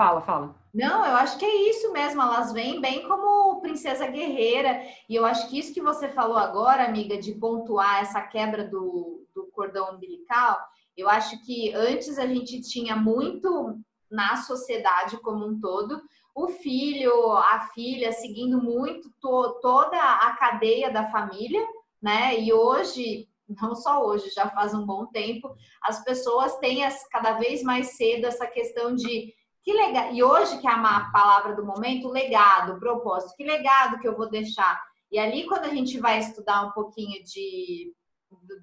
Fala, 0.01 0.23
fala. 0.23 0.57
Não, 0.73 1.05
eu 1.05 1.15
acho 1.17 1.37
que 1.37 1.45
é 1.45 1.69
isso 1.69 1.93
mesmo. 1.93 2.23
Elas 2.23 2.55
vêm 2.55 2.81
bem 2.81 3.07
como 3.07 3.61
princesa 3.61 4.07
guerreira. 4.07 4.81
E 5.07 5.15
eu 5.15 5.27
acho 5.27 5.47
que 5.51 5.59
isso 5.59 5.75
que 5.75 5.83
você 5.83 6.09
falou 6.09 6.39
agora, 6.39 6.87
amiga, 6.87 7.19
de 7.19 7.35
pontuar 7.35 8.01
essa 8.01 8.23
quebra 8.23 8.67
do, 8.67 9.27
do 9.35 9.49
cordão 9.53 9.95
umbilical, 9.95 10.59
eu 10.97 11.07
acho 11.07 11.45
que 11.45 11.75
antes 11.75 12.19
a 12.19 12.27
gente 12.27 12.63
tinha 12.63 12.97
muito 12.97 13.79
na 14.11 14.39
sociedade 14.39 15.19
como 15.19 15.47
um 15.47 15.61
todo 15.61 16.01
o 16.35 16.49
filho, 16.49 17.33
a 17.37 17.69
filha 17.75 18.11
seguindo 18.11 18.57
muito 18.57 19.11
to, 19.21 19.59
toda 19.61 19.99
a 19.99 20.35
cadeia 20.39 20.91
da 20.91 21.11
família, 21.11 21.61
né? 22.01 22.41
E 22.41 22.55
hoje, 22.55 23.29
não 23.61 23.75
só 23.75 24.05
hoje, 24.05 24.31
já 24.31 24.49
faz 24.51 24.75
um 24.75 24.85
bom 24.85 25.07
tempo, 25.07 25.55
as 25.83 26.03
pessoas 26.05 26.57
têm 26.59 26.85
as, 26.85 27.07
cada 27.09 27.33
vez 27.33 27.63
mais 27.63 27.97
cedo 27.97 28.27
essa 28.27 28.47
questão 28.47 28.95
de 28.95 29.35
que 29.63 29.73
legal. 29.73 30.13
E 30.13 30.23
hoje, 30.23 30.59
que 30.59 30.67
é 30.67 30.71
a 30.71 31.11
palavra 31.13 31.55
do 31.55 31.65
momento, 31.65 32.09
legado, 32.09 32.79
propósito. 32.79 33.37
Que 33.37 33.45
legado 33.45 33.99
que 33.99 34.09
eu 34.09 34.17
vou 34.17 34.31
deixar? 34.31 34.83
E 35.11 35.19
ali, 35.19 35.47
quando 35.47 35.65
a 35.65 35.75
gente 35.75 35.99
vai 35.99 36.19
estudar 36.19 36.67
um 36.67 36.73
pouquinho 36.73 37.23
de 37.25 37.93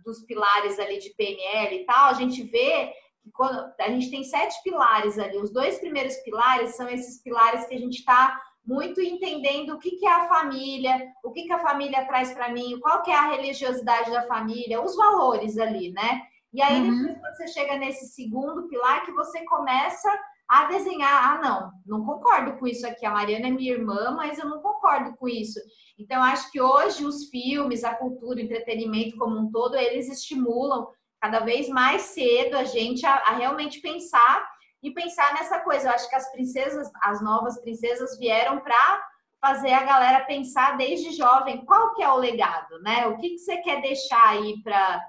dos 0.06 0.22
pilares 0.22 0.80
ali 0.80 0.98
de 0.98 1.10
PNL 1.10 1.76
e 1.76 1.86
tal, 1.86 2.10
a 2.10 2.14
gente 2.14 2.42
vê 2.44 2.94
que 3.22 3.30
quando 3.34 3.70
a 3.80 3.90
gente 3.90 4.10
tem 4.10 4.24
sete 4.24 4.56
pilares 4.64 5.20
ali, 5.20 5.38
os 5.38 5.52
dois 5.52 5.78
primeiros 5.78 6.16
pilares 6.18 6.76
são 6.78 6.88
esses 6.88 7.22
pilares 7.22 7.66
que 7.66 7.76
a 7.76 7.80
gente 7.80 8.00
está 8.00 8.42
muito 8.68 9.00
entendendo 9.02 9.74
o 9.76 9.80
que, 9.80 9.92
que 9.92 10.06
é 10.06 10.12
a 10.12 10.28
família, 10.28 11.08
o 11.24 11.32
que, 11.32 11.44
que 11.44 11.54
a 11.54 11.60
família 11.60 12.06
traz 12.06 12.34
para 12.34 12.52
mim, 12.52 12.78
qual 12.82 13.02
que 13.02 13.10
é 13.10 13.16
a 13.16 13.30
religiosidade 13.30 14.12
da 14.12 14.28
família, 14.28 14.84
os 14.84 14.94
valores 14.94 15.58
ali, 15.58 15.94
né? 15.94 16.22
E 16.54 16.62
aí, 16.62 16.82
uhum. 16.82 16.98
depois, 16.98 17.20
quando 17.20 17.36
você 17.38 17.48
chega 17.48 17.78
nesse 17.78 18.08
segundo 18.08 18.68
pilar, 18.68 19.06
que 19.06 19.14
você 19.14 19.46
começa 19.46 20.10
a 20.50 20.66
desenhar, 20.66 21.30
ah, 21.30 21.42
não, 21.42 21.72
não 21.86 22.06
concordo 22.06 22.58
com 22.58 22.68
isso 22.68 22.86
aqui. 22.86 23.06
A 23.06 23.12
Mariana 23.12 23.48
é 23.48 23.52
minha 23.52 23.72
irmã, 23.72 24.12
mas 24.12 24.38
eu 24.38 24.48
não 24.48 24.62
concordo 24.62 25.16
com 25.18 25.28
isso. 25.28 25.60
Então, 25.98 26.22
acho 26.24 26.52
que 26.52 26.60
hoje 26.60 27.06
os 27.06 27.30
filmes, 27.30 27.84
a 27.84 27.96
cultura, 27.96 28.38
o 28.38 28.42
entretenimento 28.42 29.18
como 29.18 29.38
um 29.38 29.52
todo, 29.52 29.76
eles 29.76 30.10
estimulam 30.10 30.88
cada 31.22 31.40
vez 31.40 31.68
mais 31.70 32.04
cedo 32.04 32.56
a 32.56 32.64
gente 32.64 33.06
a, 33.06 33.16
a 33.16 33.32
realmente 33.36 33.82
pensar 33.82 34.48
e 34.82 34.92
pensar 34.92 35.34
nessa 35.34 35.60
coisa. 35.60 35.88
Eu 35.88 35.94
acho 35.94 36.10
que 36.10 36.16
as 36.16 36.32
princesas, 36.32 36.90
as 37.02 37.22
novas 37.22 37.60
princesas 37.62 38.18
vieram 38.18 38.60
para 38.60 39.08
fazer 39.40 39.72
a 39.72 39.84
galera 39.84 40.26
pensar 40.26 40.78
desde 40.78 41.12
jovem 41.12 41.64
qual 41.66 41.94
que 41.94 42.02
é 42.02 42.10
o 42.10 42.18
legado, 42.18 42.80
né? 42.82 43.08
O 43.08 43.18
que, 43.18 43.30
que 43.30 43.40
você 43.40 43.58
quer 43.58 43.82
deixar 43.82 44.30
aí 44.30 44.62
para 44.64 45.02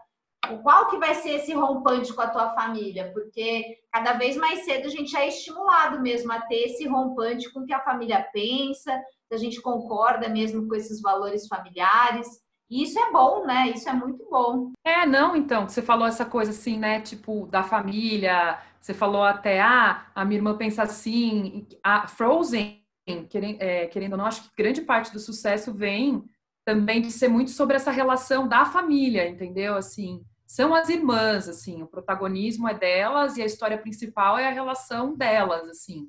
qual 0.63 0.89
que 0.89 0.99
vai 0.99 1.15
ser 1.15 1.31
esse 1.31 1.53
rompante 1.53 2.13
com 2.13 2.23
a 2.23 2.29
tua 2.29 2.55
família? 2.55 3.11
Porque 3.13 3.79
cada 3.93 4.15
vez 4.15 4.37
mais 4.37 4.65
cedo 4.65 4.87
a 4.87 4.91
gente 4.91 5.17
é 5.17 5.29
estimulado 5.29 6.01
mesmo 6.01 6.33
a 6.33 6.41
ter 6.41 6.65
esse 6.65 6.87
rompante 6.87 7.53
com 7.53 7.61
o 7.61 7.67
que 7.67 7.73
a 7.73 7.83
família 7.83 8.27
pensa, 8.33 8.93
se 9.27 9.35
a 9.35 9.37
gente 9.37 9.61
concorda 9.61 10.29
mesmo 10.29 10.67
com 10.69 10.75
esses 10.75 11.01
valores 11.01 11.47
familiares. 11.47 12.27
E 12.71 12.83
isso 12.83 12.99
é 12.99 13.11
bom, 13.11 13.45
né? 13.47 13.71
Isso 13.71 13.89
é 13.89 13.93
muito 13.93 14.27
bom. 14.31 14.73
É, 14.85 15.07
não, 15.07 15.35
então, 15.35 15.69
você 15.69 15.81
falou 15.81 16.07
essa 16.07 16.25
coisa 16.25 16.51
assim, 16.51 16.79
né? 16.79 17.01
Tipo, 17.01 17.47
da 17.47 17.63
família, 17.63 18.59
você 18.89 18.95
falou 18.95 19.23
até, 19.23 19.61
ah, 19.61 20.11
a 20.15 20.25
minha 20.25 20.39
irmã 20.39 20.57
pensa 20.57 20.83
assim, 20.83 21.69
a 21.85 22.09
Frozen, 22.09 22.83
querendo, 23.29 23.61
é, 23.61 23.87
querendo 23.87 24.13
ou 24.13 24.19
não, 24.19 24.25
acho 24.25 24.45
que 24.45 24.57
grande 24.57 24.81
parte 24.81 25.13
do 25.13 25.19
sucesso 25.19 25.75
vem 25.75 26.25
também 26.65 27.03
de 27.03 27.11
ser 27.11 27.29
muito 27.29 27.51
sobre 27.51 27.77
essa 27.77 27.91
relação 27.91 28.49
da 28.49 28.65
família, 28.65 29.29
entendeu? 29.29 29.77
Assim, 29.77 30.25
são 30.47 30.75
as 30.75 30.89
irmãs, 30.89 31.51
assim, 31.51 31.83
o 31.83 31.87
protagonismo 31.87 32.67
é 32.67 32.73
delas 32.73 33.37
e 33.37 33.43
a 33.43 33.45
história 33.45 33.77
principal 33.77 34.39
é 34.39 34.49
a 34.49 34.53
relação 34.53 35.15
delas, 35.15 35.69
assim. 35.69 36.09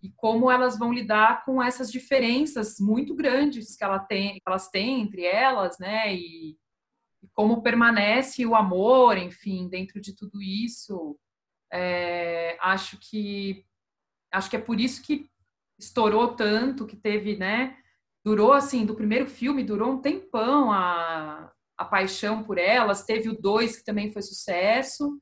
E 0.00 0.08
como 0.12 0.48
elas 0.48 0.78
vão 0.78 0.92
lidar 0.92 1.44
com 1.44 1.60
essas 1.60 1.90
diferenças 1.90 2.78
muito 2.78 3.12
grandes 3.12 3.74
que, 3.74 3.82
ela 3.82 3.98
tem, 3.98 4.34
que 4.34 4.42
elas 4.46 4.68
têm 4.68 5.00
entre 5.00 5.24
elas, 5.24 5.80
né? 5.80 6.14
E, 6.14 6.56
e, 7.20 7.28
como 7.34 7.60
permanece 7.60 8.46
o 8.46 8.54
amor, 8.54 9.18
enfim, 9.18 9.68
dentro 9.68 10.00
de 10.00 10.14
tudo 10.14 10.40
isso. 10.40 11.18
É, 11.72 12.56
acho 12.60 12.98
que 12.98 13.64
acho 14.32 14.48
que 14.50 14.56
é 14.56 14.60
por 14.60 14.80
isso 14.80 15.02
que 15.02 15.28
estourou 15.78 16.34
tanto, 16.34 16.86
que 16.86 16.96
teve, 16.96 17.36
né? 17.36 17.76
Durou 18.24 18.52
assim, 18.52 18.84
do 18.84 18.94
primeiro 18.94 19.26
filme, 19.26 19.64
durou 19.64 19.92
um 19.92 20.00
tempão 20.00 20.70
a, 20.70 21.50
a 21.76 21.84
paixão 21.84 22.42
por 22.42 22.58
elas, 22.58 23.04
teve 23.04 23.28
o 23.28 23.40
2, 23.40 23.76
que 23.76 23.84
também 23.84 24.12
foi 24.12 24.22
sucesso. 24.22 25.20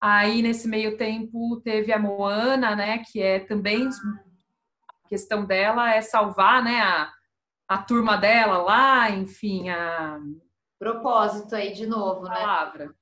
Aí, 0.00 0.42
nesse 0.42 0.68
meio 0.68 0.98
tempo, 0.98 1.60
teve 1.62 1.90
a 1.90 1.98
Moana, 1.98 2.76
né, 2.76 2.98
que 2.98 3.22
é 3.22 3.40
também 3.40 3.88
a 3.88 5.08
questão 5.08 5.46
dela 5.46 5.94
é 5.94 6.02
salvar, 6.02 6.62
né, 6.62 6.78
a, 6.82 7.10
a 7.66 7.78
turma 7.78 8.18
dela 8.18 8.58
lá, 8.58 9.10
enfim, 9.10 9.70
a 9.70 10.20
propósito 10.78 11.56
aí 11.56 11.72
de 11.72 11.86
novo, 11.86 12.24
né? 12.24 12.34
Palavra. 12.34 12.94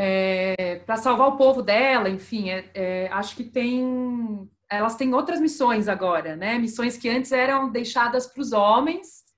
É, 0.00 0.76
para 0.86 0.96
salvar 0.96 1.28
o 1.28 1.36
povo 1.36 1.60
dela, 1.60 2.08
enfim, 2.08 2.50
é, 2.50 2.70
é, 2.72 3.08
acho 3.08 3.34
que 3.34 3.42
tem, 3.42 4.48
elas 4.70 4.94
têm 4.94 5.12
outras 5.12 5.40
missões 5.40 5.88
agora, 5.88 6.36
né? 6.36 6.56
Missões 6.56 6.96
que 6.96 7.08
antes 7.08 7.32
eram 7.32 7.70
deixadas 7.70 8.26
para 8.26 8.40
os 8.40 8.52
homens 8.52 9.28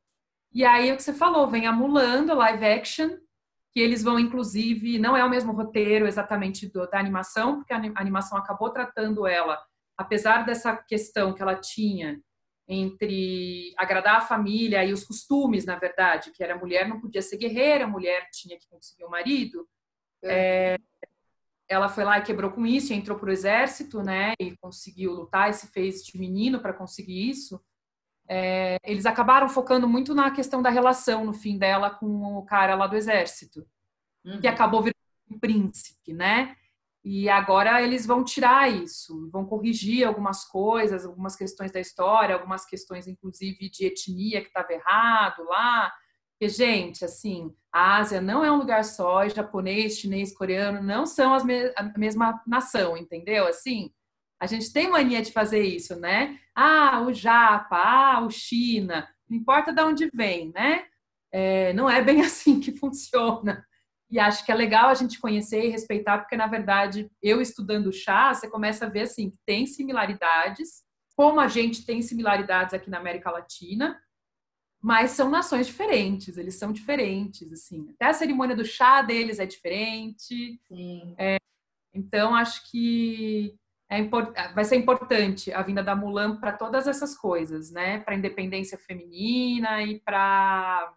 e 0.52 0.64
aí 0.64 0.90
o 0.92 0.96
que 0.96 1.02
você 1.02 1.12
falou, 1.12 1.46
vem 1.46 1.66
a 1.66 1.72
Mulan, 1.72 2.26
live 2.34 2.64
action, 2.64 3.10
que 3.72 3.78
eles 3.78 4.02
vão, 4.02 4.18
inclusive, 4.18 4.98
não 4.98 5.16
é 5.16 5.24
o 5.24 5.30
mesmo 5.30 5.52
roteiro 5.52 6.06
exatamente 6.06 6.68
do, 6.68 6.88
da 6.88 6.98
animação, 6.98 7.56
porque 7.56 7.72
a 7.72 7.76
animação 7.76 8.36
acabou 8.36 8.70
tratando 8.70 9.28
ela, 9.28 9.62
apesar 9.96 10.44
dessa 10.44 10.76
questão 10.76 11.32
que 11.32 11.40
ela 11.40 11.54
tinha 11.54 12.20
entre 12.66 13.72
agradar 13.76 14.16
a 14.16 14.20
família 14.20 14.84
e 14.84 14.92
os 14.92 15.04
costumes, 15.04 15.64
na 15.64 15.76
verdade, 15.76 16.32
que 16.32 16.42
era 16.42 16.54
a 16.54 16.58
mulher 16.58 16.88
não 16.88 17.00
podia 17.00 17.22
ser 17.22 17.36
guerreira, 17.36 17.84
a 17.84 17.88
mulher 17.88 18.28
tinha 18.32 18.58
que 18.58 18.68
conseguir 18.68 19.04
um 19.04 19.10
marido. 19.10 19.68
É. 20.22 20.74
É, 20.74 20.78
ela 21.68 21.88
foi 21.88 22.04
lá 22.04 22.18
e 22.18 22.22
quebrou 22.22 22.50
com 22.50 22.66
isso, 22.66 22.92
entrou 22.92 23.18
para 23.18 23.28
o 23.28 23.32
exército, 23.32 24.02
né, 24.02 24.34
e 24.40 24.56
conseguiu 24.56 25.12
lutar 25.12 25.50
e 25.50 25.52
se 25.52 25.68
fez 25.68 26.04
de 26.04 26.18
menino 26.18 26.60
para 26.60 26.72
conseguir 26.72 27.30
isso 27.30 27.62
é, 28.32 28.78
eles 28.84 29.06
acabaram 29.06 29.48
focando 29.48 29.88
muito 29.88 30.14
na 30.14 30.30
questão 30.30 30.62
da 30.62 30.70
relação 30.70 31.24
no 31.24 31.34
fim 31.34 31.58
dela 31.58 31.90
com 31.90 32.38
o 32.38 32.44
cara 32.44 32.76
lá 32.76 32.86
do 32.86 32.96
exército, 32.96 33.66
uhum. 34.24 34.40
que 34.40 34.46
acabou 34.46 34.82
virando 34.82 34.96
um 35.28 35.36
príncipe, 35.36 36.12
né? 36.12 36.54
E 37.02 37.28
agora 37.28 37.82
eles 37.82 38.06
vão 38.06 38.22
tirar 38.22 38.70
isso, 38.70 39.28
vão 39.32 39.44
corrigir 39.44 40.06
algumas 40.06 40.44
coisas, 40.44 41.04
algumas 41.04 41.34
questões 41.34 41.72
da 41.72 41.80
história, 41.80 42.36
algumas 42.36 42.64
questões, 42.64 43.08
inclusive, 43.08 43.68
de 43.68 43.86
etnia 43.86 44.40
que 44.40 44.46
estava 44.46 44.72
errado 44.72 45.42
lá. 45.42 45.92
Porque, 46.40 46.54
gente, 46.54 47.04
assim, 47.04 47.54
a 47.70 47.98
Ásia 47.98 48.18
não 48.18 48.42
é 48.42 48.50
um 48.50 48.56
lugar 48.56 48.82
só, 48.82 49.26
e 49.26 49.28
japonês, 49.28 49.98
chinês, 49.98 50.32
coreano 50.34 50.82
não 50.82 51.04
são 51.04 51.34
as 51.34 51.44
me 51.44 51.70
a 51.76 51.82
mesma 51.98 52.42
nação, 52.46 52.96
entendeu? 52.96 53.46
Assim, 53.46 53.90
a 54.40 54.46
gente 54.46 54.72
tem 54.72 54.88
mania 54.88 55.20
de 55.20 55.32
fazer 55.32 55.62
isso, 55.62 56.00
né? 56.00 56.38
Ah, 56.54 57.02
o 57.06 57.12
Japa, 57.12 57.76
ah, 57.76 58.24
o 58.24 58.30
China, 58.30 59.06
não 59.28 59.36
importa 59.36 59.70
de 59.70 59.82
onde 59.82 60.10
vem, 60.14 60.50
né? 60.54 60.86
É, 61.30 61.74
não 61.74 61.90
é 61.90 62.00
bem 62.02 62.22
assim 62.24 62.58
que 62.58 62.74
funciona. 62.74 63.62
E 64.10 64.18
acho 64.18 64.42
que 64.42 64.50
é 64.50 64.54
legal 64.54 64.88
a 64.88 64.94
gente 64.94 65.20
conhecer 65.20 65.66
e 65.66 65.70
respeitar, 65.70 66.20
porque, 66.20 66.38
na 66.38 66.46
verdade, 66.46 67.10
eu 67.22 67.42
estudando 67.42 67.92
chá, 67.92 68.32
você 68.32 68.48
começa 68.48 68.86
a 68.86 68.88
ver, 68.88 69.02
assim, 69.02 69.28
que 69.28 69.38
tem 69.44 69.66
similaridades, 69.66 70.84
como 71.14 71.38
a 71.38 71.48
gente 71.48 71.84
tem 71.84 72.00
similaridades 72.00 72.72
aqui 72.72 72.88
na 72.88 72.96
América 72.96 73.30
Latina, 73.30 74.00
mas 74.82 75.10
são 75.10 75.28
nações 75.28 75.66
diferentes, 75.66 76.38
eles 76.38 76.54
são 76.54 76.72
diferentes, 76.72 77.52
assim. 77.52 77.90
Até 77.94 78.06
a 78.06 78.12
cerimônia 78.14 78.56
do 78.56 78.64
chá 78.64 79.02
deles 79.02 79.38
é 79.38 79.46
diferente. 79.46 80.60
É, 81.18 81.36
então, 81.92 82.34
acho 82.34 82.70
que 82.70 83.54
é 83.90 84.02
vai 84.54 84.64
ser 84.64 84.76
importante 84.76 85.52
a 85.52 85.62
vinda 85.62 85.82
da 85.82 85.96
Mulan 85.96 86.36
para 86.36 86.52
todas 86.52 86.86
essas 86.86 87.16
coisas, 87.16 87.72
né? 87.72 87.98
Para 87.98 88.14
a 88.14 88.16
independência 88.16 88.78
feminina 88.78 89.82
e 89.82 89.98
para 89.98 90.94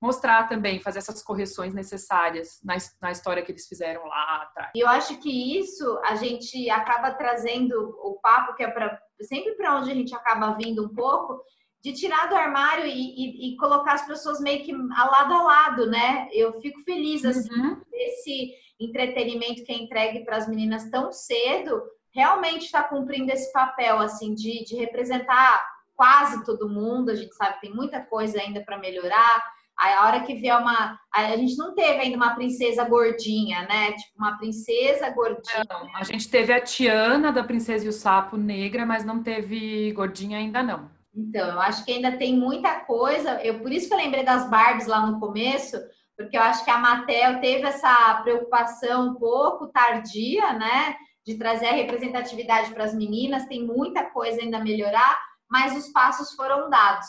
mostrar 0.00 0.48
também, 0.48 0.80
fazer 0.80 0.98
essas 0.98 1.22
correções 1.22 1.72
necessárias 1.72 2.60
na, 2.64 2.74
na 3.00 3.12
história 3.12 3.42
que 3.42 3.52
eles 3.52 3.68
fizeram 3.68 4.04
lá 4.04 4.42
atrás. 4.42 4.72
E 4.74 4.80
eu 4.80 4.88
acho 4.88 5.16
que 5.18 5.58
isso 5.58 6.00
a 6.04 6.16
gente 6.16 6.68
acaba 6.68 7.12
trazendo 7.12 7.96
o 8.02 8.18
papo 8.20 8.54
que 8.56 8.64
é 8.64 8.68
para 8.70 9.00
sempre 9.22 9.54
para 9.54 9.76
onde 9.76 9.92
a 9.92 9.94
gente 9.94 10.12
acaba 10.12 10.54
vindo 10.54 10.84
um 10.84 10.92
pouco 10.92 11.40
de 11.82 11.92
tirar 11.92 12.28
do 12.28 12.36
armário 12.36 12.86
e, 12.86 12.90
e, 12.90 13.48
e, 13.48 13.56
colocar 13.56 13.94
as 13.94 14.06
pessoas 14.06 14.40
meio 14.40 14.64
que 14.64 14.72
lado 14.72 15.34
a 15.34 15.42
lado, 15.42 15.86
né? 15.86 16.28
Eu 16.32 16.60
fico 16.60 16.80
feliz 16.84 17.24
assim, 17.24 17.52
uhum. 17.52 17.80
esse 17.92 18.54
entretenimento 18.78 19.64
que 19.64 19.72
é 19.72 19.76
entregue 19.76 20.24
para 20.24 20.36
as 20.36 20.48
meninas 20.48 20.88
tão 20.90 21.10
cedo, 21.10 21.82
realmente 22.14 22.66
está 22.66 22.84
cumprindo 22.84 23.32
esse 23.32 23.52
papel 23.52 23.98
assim 23.98 24.32
de, 24.32 24.64
de 24.64 24.76
representar 24.76 25.64
quase 25.94 26.44
todo 26.44 26.68
mundo. 26.68 27.10
A 27.10 27.16
gente 27.16 27.34
sabe 27.34 27.54
que 27.54 27.62
tem 27.62 27.74
muita 27.74 28.00
coisa 28.00 28.40
ainda 28.40 28.60
para 28.60 28.78
melhorar. 28.78 29.42
a 29.76 30.06
hora 30.06 30.20
que 30.20 30.34
vier 30.34 30.56
uma. 30.56 30.96
A 31.12 31.36
gente 31.36 31.56
não 31.56 31.74
teve 31.74 31.98
ainda 32.00 32.16
uma 32.16 32.34
princesa 32.36 32.84
gordinha, 32.84 33.62
né? 33.62 33.92
Tipo, 33.92 34.18
uma 34.18 34.38
princesa 34.38 35.10
gordinha. 35.10 35.64
Não, 35.68 35.96
a 35.96 36.04
gente 36.04 36.28
teve 36.28 36.52
a 36.52 36.60
Tiana 36.60 37.32
da 37.32 37.42
Princesa 37.42 37.86
e 37.86 37.88
o 37.88 37.92
Sapo 37.92 38.36
negra, 38.36 38.86
mas 38.86 39.04
não 39.04 39.20
teve 39.20 39.90
gordinha 39.92 40.38
ainda 40.38 40.62
não. 40.62 41.01
Então, 41.14 41.48
eu 41.48 41.60
acho 41.60 41.84
que 41.84 41.92
ainda 41.92 42.16
tem 42.16 42.36
muita 42.36 42.80
coisa. 42.80 43.42
Eu, 43.42 43.60
por 43.60 43.70
isso 43.70 43.88
que 43.88 43.94
eu 43.94 43.98
lembrei 43.98 44.24
das 44.24 44.48
Barbies 44.48 44.86
lá 44.86 45.06
no 45.06 45.20
começo, 45.20 45.76
porque 46.16 46.36
eu 46.36 46.42
acho 46.42 46.64
que 46.64 46.70
a 46.70 46.78
Mattel 46.78 47.40
teve 47.40 47.66
essa 47.66 48.20
preocupação 48.22 49.08
um 49.08 49.14
pouco 49.14 49.68
tardia, 49.68 50.52
né? 50.54 50.96
De 51.24 51.36
trazer 51.36 51.66
a 51.66 51.72
representatividade 51.72 52.72
para 52.72 52.84
as 52.84 52.94
meninas, 52.94 53.46
tem 53.46 53.64
muita 53.64 54.04
coisa 54.04 54.40
ainda 54.40 54.56
a 54.56 54.64
melhorar, 54.64 55.20
mas 55.50 55.76
os 55.76 55.92
passos 55.92 56.34
foram 56.34 56.70
dados. 56.70 57.06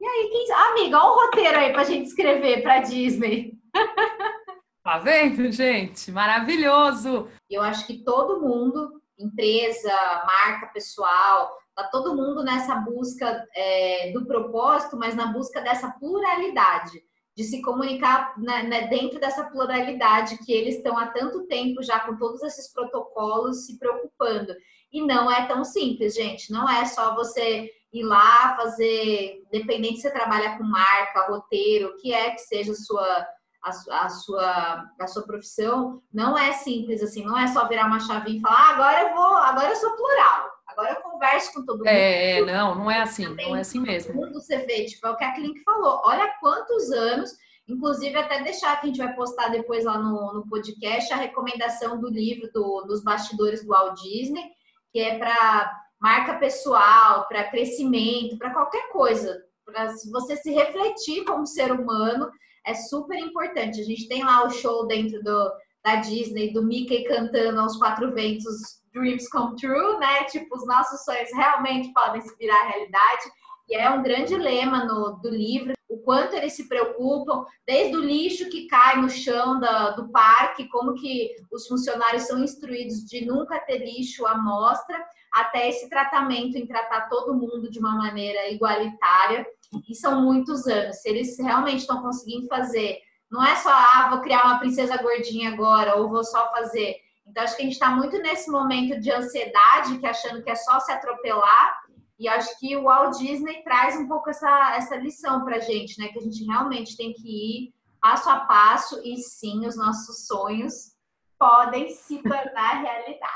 E 0.00 0.04
aí, 0.04 0.30
quem... 0.32 0.52
amiga, 0.52 0.98
olha 0.98 1.10
o 1.10 1.14
roteiro 1.14 1.58
aí 1.58 1.72
para 1.72 1.82
a 1.82 1.84
gente 1.84 2.06
escrever 2.06 2.62
para 2.62 2.80
Disney. 2.80 3.52
Tá 4.84 4.98
vendo, 4.98 5.48
gente? 5.52 6.10
Maravilhoso! 6.10 7.30
Eu 7.48 7.62
acho 7.62 7.86
que 7.86 8.02
todo 8.02 8.40
mundo, 8.40 9.00
empresa, 9.16 9.92
marca 10.26 10.66
pessoal, 10.74 11.56
tá 11.74 11.84
todo 11.84 12.16
mundo 12.16 12.42
nessa 12.42 12.74
busca 12.76 13.46
é, 13.54 14.12
do 14.12 14.26
propósito, 14.26 14.96
mas 14.96 15.14
na 15.14 15.26
busca 15.32 15.60
dessa 15.60 15.90
pluralidade 15.90 17.02
de 17.34 17.44
se 17.44 17.62
comunicar 17.62 18.34
né, 18.38 18.62
né, 18.64 18.86
dentro 18.88 19.18
dessa 19.18 19.44
pluralidade 19.44 20.38
que 20.38 20.52
eles 20.52 20.76
estão 20.76 20.98
há 20.98 21.06
tanto 21.06 21.46
tempo 21.46 21.82
já 21.82 22.00
com 22.00 22.16
todos 22.16 22.42
esses 22.42 22.70
protocolos 22.72 23.66
se 23.66 23.78
preocupando. 23.78 24.54
E 24.92 25.00
não 25.00 25.30
é 25.30 25.46
tão 25.46 25.64
simples, 25.64 26.14
gente. 26.14 26.52
Não 26.52 26.68
é 26.68 26.84
só 26.84 27.14
você 27.14 27.70
ir 27.92 28.04
lá 28.04 28.54
fazer, 28.56 29.42
dependente 29.50 29.96
se 29.96 30.02
você 30.02 30.10
trabalha 30.10 30.56
com 30.56 30.64
marca, 30.64 31.26
roteiro, 31.28 31.88
o 31.88 31.96
que 31.96 32.12
é 32.12 32.30
que 32.30 32.40
seja 32.40 32.72
a 32.72 32.74
sua, 32.74 33.26
a, 33.62 34.04
a, 34.04 34.08
sua, 34.08 34.90
a 34.98 35.06
sua 35.06 35.22
profissão, 35.22 36.02
não 36.12 36.36
é 36.36 36.52
simples 36.52 37.02
assim, 37.02 37.24
não 37.24 37.38
é 37.38 37.46
só 37.48 37.68
virar 37.68 37.86
uma 37.86 38.00
chavinha 38.00 38.38
e 38.38 38.40
falar, 38.40 38.56
ah, 38.56 38.70
agora 38.70 39.02
eu 39.02 39.14
vou, 39.14 39.36
agora 39.36 39.68
eu 39.70 39.76
sou 39.76 39.96
plural. 39.96 40.50
Agora 40.72 40.94
eu 40.94 41.02
converso 41.02 41.52
com 41.52 41.64
todo 41.64 41.78
mundo. 41.78 41.86
É, 41.86 42.40
não, 42.42 42.74
não 42.74 42.90
é 42.90 43.00
assim, 43.00 43.26
não 43.26 43.56
é 43.56 43.60
assim 43.60 43.80
mesmo. 43.80 44.14
Mundo 44.14 44.40
você 44.40 44.58
vê, 44.58 44.84
tipo, 44.86 45.06
é 45.06 45.10
o 45.10 45.16
que 45.16 45.24
a 45.24 45.34
Klink 45.34 45.62
falou. 45.62 46.00
Olha 46.04 46.34
quantos 46.40 46.90
anos, 46.90 47.30
inclusive 47.68 48.16
até 48.16 48.42
deixar 48.42 48.80
que 48.80 48.86
a 48.86 48.88
gente 48.88 48.98
vai 48.98 49.14
postar 49.14 49.48
depois 49.48 49.84
lá 49.84 49.98
no, 49.98 50.32
no 50.32 50.48
podcast 50.48 51.12
a 51.12 51.16
recomendação 51.16 52.00
do 52.00 52.08
livro 52.08 52.50
do, 52.52 52.82
dos 52.82 53.04
bastidores 53.04 53.62
do 53.62 53.68
Walt 53.68 54.00
Disney, 54.00 54.44
que 54.92 55.00
é 55.00 55.18
para 55.18 55.80
marca 56.00 56.34
pessoal, 56.38 57.28
para 57.28 57.50
crescimento, 57.50 58.38
para 58.38 58.52
qualquer 58.52 58.88
coisa. 58.90 59.40
Para 59.64 59.94
você 60.10 60.36
se 60.36 60.50
refletir 60.50 61.24
como 61.24 61.46
ser 61.46 61.70
humano, 61.70 62.28
é 62.66 62.74
super 62.74 63.18
importante. 63.18 63.80
A 63.80 63.84
gente 63.84 64.08
tem 64.08 64.24
lá 64.24 64.44
o 64.44 64.50
show 64.50 64.86
dentro 64.86 65.22
do, 65.22 65.52
da 65.84 65.96
Disney, 65.96 66.52
do 66.52 66.62
Mickey 66.64 67.04
cantando 67.04 67.60
aos 67.60 67.76
quatro 67.76 68.12
ventos 68.12 68.81
dreams 68.92 69.28
come 69.28 69.56
true, 69.56 69.98
né? 69.98 70.24
Tipo, 70.24 70.56
os 70.56 70.66
nossos 70.66 71.04
sonhos 71.04 71.30
realmente 71.34 71.92
podem 71.92 72.20
se 72.20 72.36
virar 72.36 72.68
realidade. 72.68 73.22
E 73.68 73.76
é 73.76 73.88
um 73.90 74.02
grande 74.02 74.34
lema 74.36 74.84
no, 74.84 75.18
do 75.22 75.30
livro, 75.30 75.72
o 75.88 75.98
quanto 75.98 76.34
eles 76.34 76.54
se 76.54 76.68
preocupam, 76.68 77.44
desde 77.66 77.96
o 77.96 78.00
lixo 78.00 78.48
que 78.48 78.66
cai 78.66 79.00
no 79.00 79.08
chão 79.08 79.60
do 79.96 80.08
parque, 80.10 80.68
como 80.68 80.94
que 80.94 81.30
os 81.52 81.66
funcionários 81.68 82.24
são 82.24 82.42
instruídos 82.42 83.04
de 83.04 83.24
nunca 83.24 83.60
ter 83.60 83.78
lixo 83.78 84.26
à 84.26 84.36
mostra, 84.36 85.02
até 85.32 85.68
esse 85.68 85.88
tratamento 85.88 86.56
em 86.56 86.66
tratar 86.66 87.08
todo 87.08 87.34
mundo 87.34 87.70
de 87.70 87.78
uma 87.78 87.96
maneira 87.96 88.50
igualitária. 88.50 89.46
E 89.88 89.94
são 89.94 90.20
muitos 90.22 90.66
anos. 90.66 90.96
Se 90.96 91.08
eles 91.08 91.38
realmente 91.38 91.80
estão 91.80 92.02
conseguindo 92.02 92.46
fazer, 92.46 92.98
não 93.30 93.42
é 93.42 93.54
só, 93.56 93.70
ah, 93.70 94.08
vou 94.10 94.20
criar 94.20 94.44
uma 94.44 94.58
princesa 94.58 94.96
gordinha 94.98 95.50
agora, 95.50 95.96
ou 95.96 96.10
vou 96.10 96.24
só 96.24 96.50
fazer 96.52 96.96
então, 97.32 97.44
acho 97.44 97.56
que 97.56 97.62
a 97.62 97.64
gente 97.64 97.72
está 97.72 97.90
muito 97.90 98.18
nesse 98.18 98.50
momento 98.50 99.00
de 99.00 99.10
ansiedade, 99.10 99.98
que 99.98 100.06
achando 100.06 100.42
que 100.42 100.50
é 100.50 100.54
só 100.54 100.78
se 100.80 100.92
atropelar. 100.92 101.80
E 102.18 102.28
acho 102.28 102.60
que 102.60 102.76
o 102.76 102.82
Walt 102.82 103.16
Disney 103.16 103.62
traz 103.64 103.96
um 103.96 104.06
pouco 104.06 104.28
essa, 104.28 104.76
essa 104.76 104.96
lição 104.96 105.42
para 105.42 105.56
a 105.56 105.60
gente, 105.60 105.98
né? 105.98 106.08
Que 106.08 106.18
a 106.18 106.22
gente 106.22 106.44
realmente 106.44 106.94
tem 106.94 107.14
que 107.14 107.26
ir 107.26 107.74
passo 108.02 108.28
a 108.28 108.40
passo 108.40 109.00
e 109.02 109.16
sim, 109.16 109.66
os 109.66 109.76
nossos 109.78 110.26
sonhos 110.26 110.92
podem 111.38 111.88
se 111.88 112.18
tornar 112.18 112.82
realidade. 112.84 113.32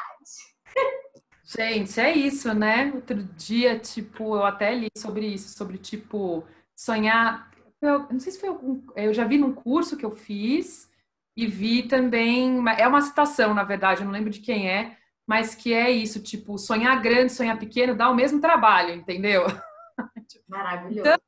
Gente, 1.42 1.98
é 1.98 2.12
isso, 2.12 2.52
né? 2.52 2.92
Outro 2.94 3.24
dia, 3.24 3.78
tipo, 3.78 4.37
eu 4.37 4.44
até 4.44 4.74
li 4.74 4.88
sobre 4.94 5.26
isso, 5.26 5.56
sobre, 5.56 5.78
tipo, 5.78 6.44
sonhar. 6.76 7.50
Eu 7.80 8.00
não 8.11 8.20
sei 8.20 8.30
se 8.30 8.40
foi 8.40 8.50
algum. 8.50 8.82
Eu 8.94 9.14
já 9.14 9.24
vi 9.24 9.38
num 9.38 9.54
curso 9.54 9.96
que 9.96 10.04
eu 10.04 10.11
fiz 10.11 10.94
e 11.37 11.46
vi 11.46 11.83
também, 11.83 12.59
é 12.79 12.88
uma 12.88 13.03
citação, 13.03 13.53
na 13.53 13.62
verdade, 13.62 14.01
eu 14.01 14.07
não 14.07 14.12
lembro 14.12 14.31
de 14.31 14.40
quem 14.40 14.70
é, 14.70 14.96
mas 15.27 15.55
que 15.55 15.75
é 15.75 15.90
isso, 15.90 16.22
tipo, 16.22 16.57
sonhar 16.57 17.01
grande, 17.03 17.33
sonhar 17.33 17.59
pequeno 17.59 17.94
dá 17.94 18.09
o 18.09 18.14
mesmo 18.14 18.40
trabalho, 18.40 18.94
entendeu? 18.94 19.44
Maravilhoso. 20.49 21.01
Então, 21.01 21.18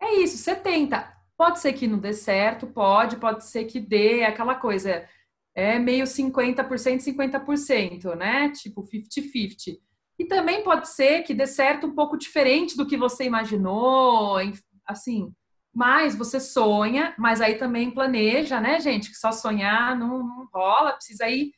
é 0.00 0.14
isso, 0.16 0.38
você 0.38 0.56
tenta. 0.56 1.14
Pode 1.36 1.60
ser 1.60 1.74
que 1.74 1.86
não 1.86 1.98
dê 1.98 2.14
certo, 2.14 2.66
pode, 2.66 3.16
pode 3.16 3.44
ser 3.44 3.64
que 3.64 3.78
dê, 3.78 4.20
é 4.20 4.26
aquela 4.26 4.54
coisa, 4.54 5.06
é 5.54 5.78
meio 5.78 6.04
50%, 6.04 7.00
50%, 7.00 8.14
né? 8.16 8.50
Tipo 8.50 8.82
50-50. 8.82 9.78
E 10.18 10.24
também 10.24 10.64
pode 10.64 10.88
ser 10.88 11.22
que 11.22 11.34
dê 11.34 11.46
certo 11.46 11.86
um 11.86 11.94
pouco 11.94 12.16
diferente 12.16 12.76
do 12.76 12.86
que 12.86 12.96
você 12.96 13.24
imaginou, 13.24 14.38
assim, 14.86 15.32
mas 15.76 16.14
você 16.16 16.40
sonha, 16.40 17.14
mas 17.18 17.42
aí 17.42 17.56
também 17.58 17.90
planeja, 17.90 18.58
né, 18.58 18.80
gente? 18.80 19.10
Que 19.10 19.16
só 19.16 19.30
sonhar 19.30 19.94
não, 19.94 20.26
não 20.26 20.48
rola, 20.50 20.94
precisa 20.94 21.28
ir, 21.28 21.52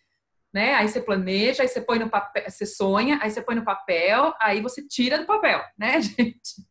né? 0.52 0.74
Aí 0.74 0.88
você 0.88 1.00
planeja, 1.00 1.62
aí 1.62 1.68
você 1.68 1.80
põe 1.80 2.00
no 2.00 2.10
papel, 2.10 2.42
você 2.50 2.66
sonha, 2.66 3.20
aí 3.22 3.30
você 3.30 3.40
põe 3.40 3.54
no 3.54 3.64
papel, 3.64 4.34
aí 4.40 4.60
você 4.60 4.84
tira 4.84 5.18
do 5.18 5.24
papel, 5.24 5.62
né, 5.78 6.00
gente? 6.00 6.66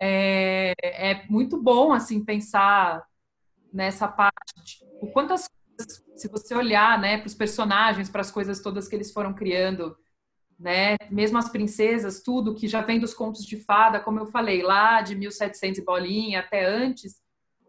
É, 0.00 0.72
é 0.82 1.26
muito 1.28 1.62
bom, 1.62 1.92
assim, 1.92 2.24
pensar 2.24 3.04
nessa 3.70 4.08
parte, 4.08 4.54
tipo, 4.64 5.06
quantas 5.12 5.46
coisas, 5.76 6.02
se 6.16 6.28
você 6.28 6.54
olhar, 6.54 6.98
né, 6.98 7.18
para 7.18 7.26
os 7.26 7.34
personagens, 7.34 8.08
para 8.08 8.22
as 8.22 8.30
coisas 8.30 8.62
todas 8.62 8.88
que 8.88 8.96
eles 8.96 9.12
foram 9.12 9.34
criando, 9.34 9.94
né? 10.58 10.96
Mesmo 11.10 11.38
as 11.38 11.48
princesas, 11.48 12.22
tudo 12.22 12.54
que 12.54 12.68
já 12.68 12.80
vem 12.80 12.98
dos 12.98 13.14
contos 13.14 13.44
de 13.44 13.56
fada, 13.56 14.00
como 14.00 14.20
eu 14.20 14.26
falei, 14.26 14.62
lá 14.62 15.00
de 15.00 15.14
1700 15.14 15.78
e 15.78 15.84
bolinha 15.84 16.40
até 16.40 16.64
antes, 16.64 17.20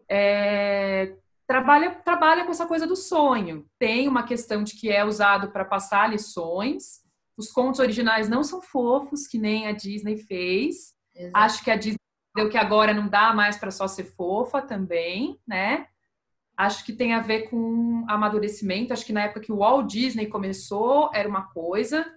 é, 0.08 1.14
trabalha, 1.46 1.90
trabalha 1.90 2.44
com 2.44 2.50
essa 2.50 2.66
coisa 2.66 2.86
do 2.86 2.96
sonho. 2.96 3.66
Tem 3.78 4.08
uma 4.08 4.24
questão 4.24 4.62
de 4.62 4.74
que 4.74 4.90
é 4.90 5.04
usado 5.04 5.50
para 5.50 5.64
passar 5.64 6.10
lições. 6.10 7.02
Os 7.36 7.50
contos 7.50 7.80
originais 7.80 8.28
não 8.28 8.42
são 8.42 8.60
fofos, 8.60 9.26
que 9.26 9.38
nem 9.38 9.66
a 9.66 9.72
Disney 9.72 10.16
fez. 10.16 10.94
Exato. 11.14 11.36
Acho 11.36 11.64
que 11.64 11.70
a 11.70 11.76
Disney 11.76 11.96
deu 12.34 12.48
que 12.48 12.58
agora 12.58 12.92
não 12.92 13.08
dá 13.08 13.32
mais 13.32 13.56
para 13.56 13.70
só 13.70 13.86
ser 13.88 14.04
fofa 14.04 14.60
também, 14.60 15.40
né? 15.46 15.86
Acho 16.56 16.84
que 16.84 16.92
tem 16.92 17.12
a 17.12 17.20
ver 17.20 17.50
com 17.50 18.04
amadurecimento. 18.08 18.92
Acho 18.92 19.04
que 19.04 19.12
na 19.12 19.22
época 19.22 19.40
que 19.40 19.52
o 19.52 19.58
Walt 19.58 19.90
Disney 19.90 20.26
começou 20.26 21.10
era 21.12 21.28
uma 21.28 21.48
coisa, 21.48 22.10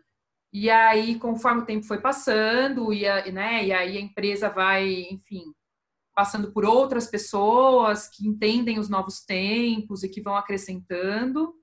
e 0.51 0.69
aí, 0.69 1.19
conforme 1.19 1.61
o 1.61 1.65
tempo 1.65 1.85
foi 1.85 2.01
passando, 2.01 2.91
e, 2.91 3.07
a, 3.07 3.31
né, 3.31 3.65
e 3.65 3.71
aí 3.71 3.97
a 3.97 4.01
empresa 4.01 4.49
vai, 4.49 5.07
enfim, 5.11 5.53
passando 6.15 6.51
por 6.51 6.65
outras 6.65 7.07
pessoas 7.07 8.07
que 8.07 8.27
entendem 8.27 8.79
os 8.79 8.89
novos 8.89 9.23
tempos 9.23 10.03
e 10.03 10.09
que 10.09 10.21
vão 10.21 10.35
acrescentando 10.35 11.53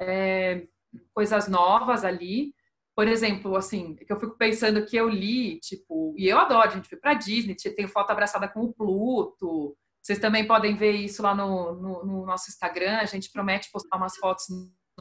é, 0.00 0.66
coisas 1.12 1.48
novas 1.48 2.04
ali. 2.04 2.54
Por 2.96 3.08
exemplo, 3.08 3.56
assim, 3.56 3.94
que 3.94 4.12
eu 4.12 4.18
fico 4.18 4.36
pensando 4.38 4.86
que 4.86 4.96
eu 4.96 5.08
li, 5.08 5.60
tipo, 5.60 6.14
e 6.16 6.26
eu 6.26 6.38
adoro, 6.38 6.70
gente 6.70 6.88
foi 6.88 6.98
para 6.98 7.14
Disney, 7.14 7.54
tem 7.54 7.86
foto 7.88 8.10
abraçada 8.10 8.48
com 8.48 8.62
o 8.62 8.72
Pluto. 8.72 9.76
Vocês 10.00 10.18
também 10.18 10.46
podem 10.46 10.76
ver 10.76 10.92
isso 10.92 11.22
lá 11.22 11.34
no, 11.34 11.74
no, 11.74 12.04
no 12.04 12.26
nosso 12.26 12.50
Instagram. 12.50 12.98
A 12.98 13.04
gente 13.04 13.30
promete 13.30 13.70
postar 13.70 13.96
umas 13.96 14.16
fotos 14.16 14.46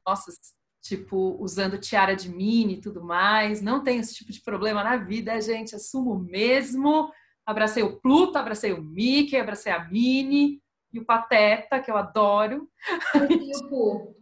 nossas 0.06 0.36
tipo, 0.84 1.38
usando 1.40 1.78
tiara 1.78 2.14
de 2.14 2.30
mini 2.30 2.74
e 2.74 2.82
tudo 2.82 3.02
mais. 3.02 3.62
Não 3.62 3.82
tenho 3.82 4.02
esse 4.02 4.14
tipo 4.14 4.32
de 4.32 4.42
problema 4.42 4.84
na 4.84 4.98
vida, 4.98 5.40
gente, 5.40 5.76
assumo 5.76 6.20
mesmo. 6.20 7.10
Abracei 7.46 7.82
o 7.82 8.00
Pluto, 8.00 8.38
abracei 8.38 8.74
o 8.74 8.84
Mickey, 8.84 9.38
abracei 9.38 9.72
a 9.72 9.86
Minnie 9.86 10.62
e 10.92 11.00
o 11.00 11.06
Pateta, 11.06 11.80
que 11.80 11.90
eu 11.90 11.98
adoro. 11.98 12.68
E 13.16 13.58
o 13.58 13.70
Pooh? 13.70 14.16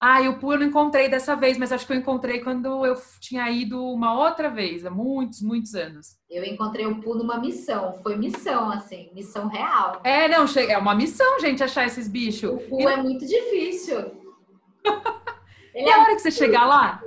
Ah, 0.00 0.22
e 0.22 0.28
o 0.28 0.38
Pooh 0.38 0.52
eu 0.52 0.60
não 0.60 0.66
encontrei 0.66 1.08
dessa 1.08 1.34
vez, 1.34 1.58
mas 1.58 1.72
acho 1.72 1.84
que 1.84 1.92
eu 1.92 1.96
encontrei 1.96 2.40
quando 2.40 2.86
eu 2.86 2.94
tinha 3.18 3.50
ido 3.50 3.82
uma 3.84 4.16
outra 4.16 4.48
vez, 4.48 4.86
há 4.86 4.90
muitos, 4.90 5.42
muitos 5.42 5.74
anos. 5.74 6.18
Eu 6.30 6.44
encontrei 6.44 6.86
o 6.86 7.00
Pooh 7.00 7.16
numa 7.16 7.38
missão, 7.38 7.98
foi 8.02 8.16
missão, 8.16 8.70
assim, 8.70 9.10
missão 9.12 9.48
real. 9.48 10.00
É, 10.04 10.28
não, 10.28 10.44
é 10.56 10.78
uma 10.78 10.94
missão, 10.94 11.40
gente, 11.40 11.64
achar 11.64 11.86
esses 11.86 12.06
bichos. 12.06 12.50
O 12.50 12.58
Pooh 12.68 12.82
e... 12.82 12.86
é 12.86 12.96
muito 12.96 13.26
difícil. 13.26 14.27
E 15.74 15.90
a 15.90 16.00
hora 16.00 16.14
que 16.14 16.20
você 16.20 16.30
chegar 16.30 16.66
lá? 16.66 17.02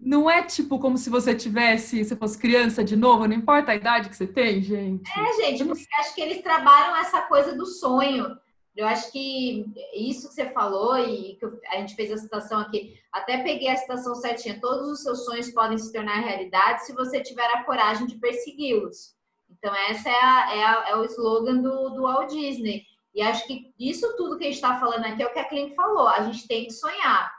não 0.00 0.30
é 0.30 0.42
tipo 0.42 0.78
como 0.78 0.96
se 0.96 1.10
você 1.10 1.34
tivesse, 1.34 2.04
se 2.04 2.16
fosse 2.16 2.38
criança 2.38 2.82
de 2.82 2.96
novo, 2.96 3.28
não 3.28 3.36
importa 3.36 3.72
a 3.72 3.76
idade 3.76 4.08
que 4.08 4.16
você 4.16 4.26
tem, 4.26 4.62
gente. 4.62 5.10
É, 5.10 5.32
gente, 5.34 5.64
porque 5.64 5.86
acho 5.98 6.14
que 6.14 6.22
eles 6.22 6.42
trabalham 6.42 6.96
essa 6.96 7.20
coisa 7.22 7.54
do 7.54 7.66
sonho. 7.66 8.34
Eu 8.74 8.86
acho 8.86 9.12
que 9.12 9.66
isso 9.94 10.28
que 10.28 10.34
você 10.34 10.46
falou 10.46 10.96
e 10.96 11.36
que 11.36 11.44
a 11.68 11.76
gente 11.76 11.94
fez 11.94 12.10
a 12.10 12.16
citação 12.16 12.60
aqui, 12.60 12.98
até 13.12 13.42
peguei 13.42 13.68
a 13.68 13.76
citação 13.76 14.14
certinha. 14.14 14.60
Todos 14.60 14.88
os 14.88 15.02
seus 15.02 15.24
sonhos 15.24 15.50
podem 15.50 15.76
se 15.76 15.92
tornar 15.92 16.20
realidade 16.20 16.86
se 16.86 16.94
você 16.94 17.20
tiver 17.20 17.46
a 17.46 17.64
coragem 17.64 18.06
de 18.06 18.16
persegui-los. 18.16 19.14
Então, 19.50 19.74
essa 19.90 20.08
é, 20.08 20.22
a, 20.22 20.54
é, 20.54 20.64
a, 20.64 20.88
é, 20.90 20.96
o 20.96 21.04
slogan 21.04 21.56
do, 21.56 21.90
do 21.90 22.02
Walt 22.02 22.30
Disney. 22.30 22.84
E 23.14 23.22
acho 23.22 23.46
que 23.46 23.72
isso 23.78 24.16
tudo 24.16 24.38
que 24.38 24.44
a 24.44 24.46
gente 24.46 24.56
está 24.56 24.78
falando 24.78 25.04
aqui 25.04 25.22
é 25.22 25.26
o 25.26 25.32
que 25.32 25.38
a 25.38 25.48
Clint 25.48 25.74
falou. 25.74 26.08
A 26.08 26.22
gente 26.22 26.46
tem 26.46 26.64
que 26.64 26.72
sonhar, 26.72 27.30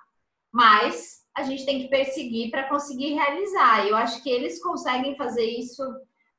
mas 0.51 1.21
a 1.35 1.43
gente 1.43 1.65
tem 1.65 1.81
que 1.81 1.87
perseguir 1.87 2.51
para 2.51 2.67
conseguir 2.67 3.13
realizar. 3.13 3.87
Eu 3.87 3.95
acho 3.95 4.21
que 4.21 4.29
eles 4.29 4.61
conseguem 4.61 5.15
fazer 5.15 5.45
isso 5.45 5.83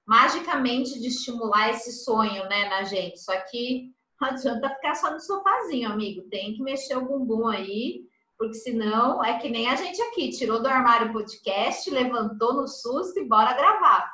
magicamente 0.06 1.00
de 1.00 1.08
estimular 1.08 1.70
esse 1.70 1.92
sonho 2.04 2.44
né, 2.48 2.68
na 2.68 2.82
gente. 2.84 3.18
Só 3.20 3.32
que 3.50 3.90
não 4.20 4.28
adianta 4.28 4.68
ficar 4.70 4.94
só 4.94 5.10
no 5.10 5.20
sofazinho, 5.20 5.90
amigo. 5.90 6.28
Tem 6.28 6.54
que 6.54 6.62
mexer 6.62 6.96
o 6.96 7.06
bumbum 7.06 7.48
aí, 7.48 8.02
porque 8.38 8.54
senão 8.54 9.24
é 9.24 9.38
que 9.38 9.48
nem 9.48 9.68
a 9.68 9.76
gente 9.76 10.00
aqui, 10.02 10.30
tirou 10.30 10.60
do 10.60 10.68
armário 10.68 11.08
o 11.08 11.12
podcast, 11.12 11.88
levantou 11.90 12.54
no 12.54 12.68
susto 12.68 13.18
e 13.18 13.24
bora 13.24 13.54
gravar. 13.54 14.12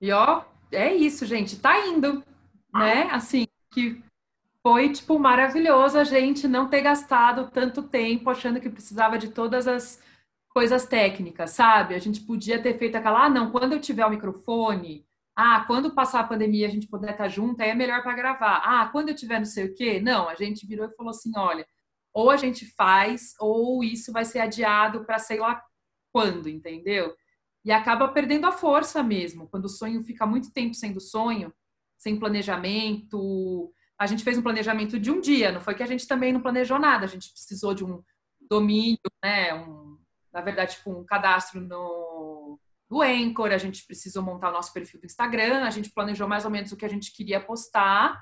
E 0.00 0.12
ó, 0.12 0.44
é 0.70 0.94
isso, 0.94 1.26
gente, 1.26 1.58
tá 1.58 1.86
indo, 1.86 2.24
né? 2.72 3.08
Assim, 3.10 3.46
que 3.72 4.02
foi, 4.62 4.92
tipo, 4.92 5.18
maravilhoso 5.18 5.98
a 5.98 6.04
gente 6.04 6.46
não 6.46 6.68
ter 6.68 6.82
gastado 6.82 7.50
tanto 7.50 7.82
tempo 7.82 8.30
achando 8.30 8.60
que 8.60 8.70
precisava 8.70 9.18
de 9.18 9.28
todas 9.30 9.66
as 9.66 10.00
coisas 10.50 10.86
técnicas, 10.86 11.50
sabe? 11.50 11.94
A 11.94 11.98
gente 11.98 12.20
podia 12.20 12.62
ter 12.62 12.78
feito 12.78 12.96
aquela, 12.96 13.24
ah, 13.24 13.30
não, 13.30 13.50
quando 13.50 13.72
eu 13.72 13.80
tiver 13.80 14.06
o 14.06 14.10
microfone, 14.10 15.04
ah, 15.34 15.64
quando 15.66 15.94
passar 15.94 16.20
a 16.20 16.26
pandemia 16.26 16.66
a 16.66 16.70
gente 16.70 16.86
puder 16.86 17.12
estar 17.12 17.28
junto, 17.28 17.60
aí 17.60 17.70
é 17.70 17.74
melhor 17.74 18.02
para 18.02 18.14
gravar. 18.14 18.62
Ah, 18.64 18.88
quando 18.92 19.08
eu 19.08 19.14
tiver 19.14 19.38
não 19.38 19.46
sei 19.46 19.66
o 19.66 19.74
quê. 19.74 20.00
Não, 20.00 20.28
a 20.28 20.34
gente 20.34 20.66
virou 20.66 20.86
e 20.86 20.94
falou 20.94 21.10
assim, 21.10 21.32
olha, 21.36 21.66
ou 22.12 22.30
a 22.30 22.36
gente 22.36 22.66
faz, 22.66 23.34
ou 23.40 23.82
isso 23.82 24.12
vai 24.12 24.24
ser 24.24 24.40
adiado 24.40 25.04
para 25.04 25.18
sei 25.18 25.38
lá 25.38 25.62
quando, 26.12 26.48
entendeu? 26.48 27.14
E 27.64 27.72
acaba 27.72 28.08
perdendo 28.08 28.46
a 28.46 28.52
força 28.52 29.02
mesmo, 29.02 29.48
quando 29.48 29.64
o 29.64 29.68
sonho 29.70 30.04
fica 30.04 30.26
muito 30.26 30.52
tempo 30.52 30.74
sendo 30.74 31.00
sonho, 31.00 31.52
sem 31.96 32.18
planejamento, 32.18 33.72
a 34.02 34.06
gente 34.06 34.24
fez 34.24 34.36
um 34.36 34.42
planejamento 34.42 34.98
de 34.98 35.10
um 35.10 35.20
dia, 35.20 35.52
não 35.52 35.60
foi 35.60 35.74
que 35.74 35.82
a 35.82 35.86
gente 35.86 36.06
também 36.08 36.32
não 36.32 36.40
planejou 36.40 36.78
nada, 36.78 37.04
a 37.04 37.08
gente 37.08 37.30
precisou 37.30 37.72
de 37.72 37.84
um 37.84 38.02
domínio, 38.50 38.98
né, 39.22 39.54
um, 39.54 39.96
na 40.32 40.40
verdade, 40.40 40.76
tipo, 40.76 40.90
um 40.90 41.04
cadastro 41.04 41.60
no, 41.60 42.58
no 42.90 43.00
Anchor, 43.00 43.52
a 43.52 43.58
gente 43.58 43.86
precisou 43.86 44.22
montar 44.22 44.50
o 44.50 44.52
nosso 44.52 44.72
perfil 44.72 45.00
do 45.00 45.06
Instagram, 45.06 45.62
a 45.62 45.70
gente 45.70 45.92
planejou 45.92 46.26
mais 46.26 46.44
ou 46.44 46.50
menos 46.50 46.72
o 46.72 46.76
que 46.76 46.84
a 46.84 46.88
gente 46.88 47.12
queria 47.12 47.40
postar, 47.40 48.20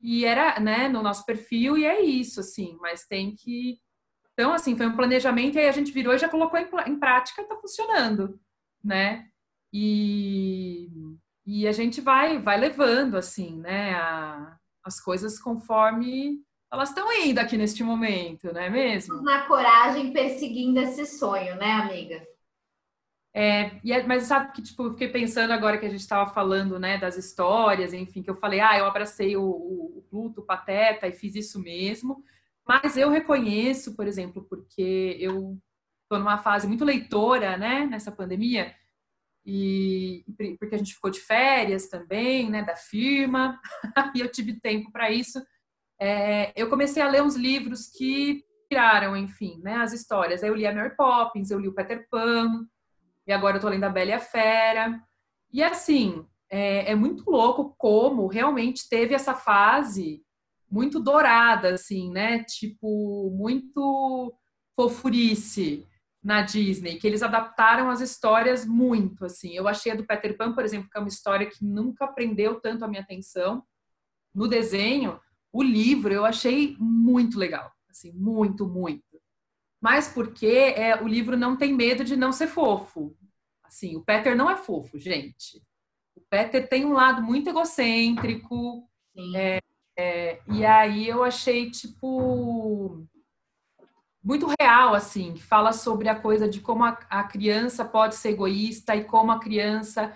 e 0.00 0.24
era, 0.24 0.58
né, 0.60 0.88
no 0.88 1.02
nosso 1.02 1.26
perfil, 1.26 1.76
e 1.76 1.84
é 1.84 2.00
isso, 2.00 2.40
assim, 2.40 2.78
mas 2.80 3.04
tem 3.04 3.34
que... 3.34 3.78
Então, 4.32 4.52
assim, 4.52 4.76
foi 4.76 4.86
um 4.86 4.96
planejamento, 4.96 5.56
e 5.56 5.58
aí 5.58 5.68
a 5.68 5.72
gente 5.72 5.92
virou 5.92 6.14
e 6.14 6.18
já 6.18 6.28
colocou 6.28 6.58
em, 6.58 6.68
em 6.86 6.98
prática 6.98 7.44
tá 7.44 7.56
funcionando, 7.56 8.40
né? 8.82 9.28
E, 9.72 10.88
e 11.44 11.66
a 11.66 11.72
gente 11.72 12.00
vai, 12.00 12.38
vai 12.38 12.56
levando, 12.56 13.16
assim, 13.16 13.58
né, 13.58 13.94
a, 13.94 14.56
as 14.88 15.00
coisas 15.00 15.38
conforme 15.38 16.42
elas 16.70 16.90
estão 16.90 17.10
indo 17.12 17.38
aqui 17.38 17.56
neste 17.56 17.82
momento, 17.82 18.52
não 18.52 18.60
é 18.60 18.68
mesmo? 18.68 19.22
Na 19.22 19.46
coragem 19.46 20.12
perseguindo 20.12 20.80
esse 20.80 21.06
sonho, 21.06 21.56
né, 21.56 21.72
amiga? 21.72 22.26
É, 23.34 23.78
é, 23.88 24.02
mas 24.04 24.24
sabe 24.24 24.52
que, 24.52 24.62
tipo, 24.62 24.82
eu 24.82 24.92
fiquei 24.92 25.08
pensando 25.08 25.52
agora 25.52 25.78
que 25.78 25.86
a 25.86 25.88
gente 25.88 26.00
estava 26.00 26.28
falando, 26.32 26.78
né, 26.78 26.98
das 26.98 27.16
histórias, 27.16 27.92
enfim, 27.92 28.22
que 28.22 28.28
eu 28.28 28.36
falei, 28.36 28.60
ah, 28.60 28.78
eu 28.78 28.84
abracei 28.84 29.36
o, 29.36 29.42
o, 29.42 29.98
o 29.98 30.02
Pluto, 30.10 30.40
o 30.40 30.44
Pateta 30.44 31.06
e 31.06 31.12
fiz 31.12 31.34
isso 31.34 31.60
mesmo, 31.60 32.22
mas 32.66 32.96
eu 32.96 33.08
reconheço, 33.10 33.94
por 33.94 34.06
exemplo, 34.06 34.44
porque 34.48 35.16
eu 35.20 35.58
estou 36.02 36.18
numa 36.18 36.38
fase 36.38 36.66
muito 36.66 36.84
leitora, 36.84 37.56
né, 37.56 37.86
nessa 37.86 38.10
pandemia, 38.10 38.74
e 39.50 40.24
porque 40.58 40.74
a 40.74 40.78
gente 40.78 40.92
ficou 40.92 41.10
de 41.10 41.20
férias 41.20 41.88
também, 41.88 42.50
né, 42.50 42.62
da 42.62 42.76
firma, 42.76 43.58
e 44.14 44.20
eu 44.20 44.30
tive 44.30 44.60
tempo 44.60 44.92
para 44.92 45.10
isso. 45.10 45.42
É, 45.98 46.52
eu 46.54 46.68
comecei 46.68 47.02
a 47.02 47.08
ler 47.08 47.22
uns 47.22 47.34
livros 47.34 47.88
que 47.88 48.44
tiraram, 48.70 49.16
enfim, 49.16 49.58
né, 49.64 49.76
as 49.76 49.94
histórias. 49.94 50.42
Aí 50.42 50.50
eu 50.50 50.54
li 50.54 50.66
a 50.66 50.74
Mary 50.74 50.94
Poppins, 50.94 51.50
eu 51.50 51.58
li 51.58 51.66
o 51.66 51.72
Peter 51.72 52.06
Pan, 52.10 52.66
e 53.26 53.32
agora 53.32 53.56
eu 53.56 53.60
tô 53.62 53.70
lendo 53.70 53.84
a 53.84 53.88
Bela 53.88 54.10
e 54.10 54.12
a 54.12 54.20
Fera. 54.20 55.02
E 55.50 55.62
assim, 55.62 56.26
é, 56.50 56.92
é 56.92 56.94
muito 56.94 57.30
louco 57.30 57.74
como 57.78 58.26
realmente 58.26 58.86
teve 58.86 59.14
essa 59.14 59.34
fase 59.34 60.22
muito 60.70 61.00
dourada, 61.00 61.72
assim, 61.72 62.10
né? 62.12 62.44
Tipo, 62.44 63.30
muito 63.30 64.34
fofurice 64.76 65.88
na 66.28 66.42
Disney, 66.42 66.98
que 66.98 67.06
eles 67.06 67.22
adaptaram 67.22 67.88
as 67.88 68.02
histórias 68.02 68.66
muito, 68.66 69.24
assim. 69.24 69.54
Eu 69.54 69.66
achei 69.66 69.92
a 69.92 69.94
do 69.94 70.04
Peter 70.04 70.36
Pan, 70.36 70.52
por 70.52 70.62
exemplo, 70.62 70.90
que 70.90 70.98
é 70.98 71.00
uma 71.00 71.08
história 71.08 71.48
que 71.48 71.64
nunca 71.64 72.06
prendeu 72.06 72.60
tanto 72.60 72.84
a 72.84 72.88
minha 72.88 73.00
atenção. 73.00 73.64
No 74.34 74.46
desenho, 74.46 75.18
o 75.50 75.62
livro 75.62 76.12
eu 76.12 76.26
achei 76.26 76.76
muito 76.78 77.38
legal, 77.38 77.72
assim, 77.88 78.12
muito, 78.12 78.68
muito. 78.68 79.02
Mas 79.80 80.08
porque 80.08 80.74
é, 80.76 81.02
o 81.02 81.08
livro 81.08 81.34
não 81.34 81.56
tem 81.56 81.72
medo 81.72 82.04
de 82.04 82.14
não 82.14 82.30
ser 82.30 82.48
fofo. 82.48 83.16
Assim, 83.64 83.96
o 83.96 84.04
Peter 84.04 84.36
não 84.36 84.50
é 84.50 84.56
fofo, 84.56 84.98
gente. 84.98 85.62
O 86.14 86.20
Peter 86.28 86.68
tem 86.68 86.84
um 86.84 86.92
lado 86.92 87.22
muito 87.22 87.48
egocêntrico. 87.48 88.86
É, 89.34 89.60
é, 89.98 90.42
e 90.52 90.62
aí 90.62 91.08
eu 91.08 91.24
achei, 91.24 91.70
tipo 91.70 93.08
muito 94.28 94.46
real, 94.60 94.94
assim, 94.94 95.32
que 95.32 95.42
fala 95.42 95.72
sobre 95.72 96.06
a 96.06 96.14
coisa 96.14 96.46
de 96.46 96.60
como 96.60 96.84
a, 96.84 96.98
a 97.08 97.24
criança 97.24 97.82
pode 97.82 98.14
ser 98.14 98.28
egoísta 98.28 98.94
e 98.94 99.04
como 99.04 99.32
a 99.32 99.40
criança 99.40 100.12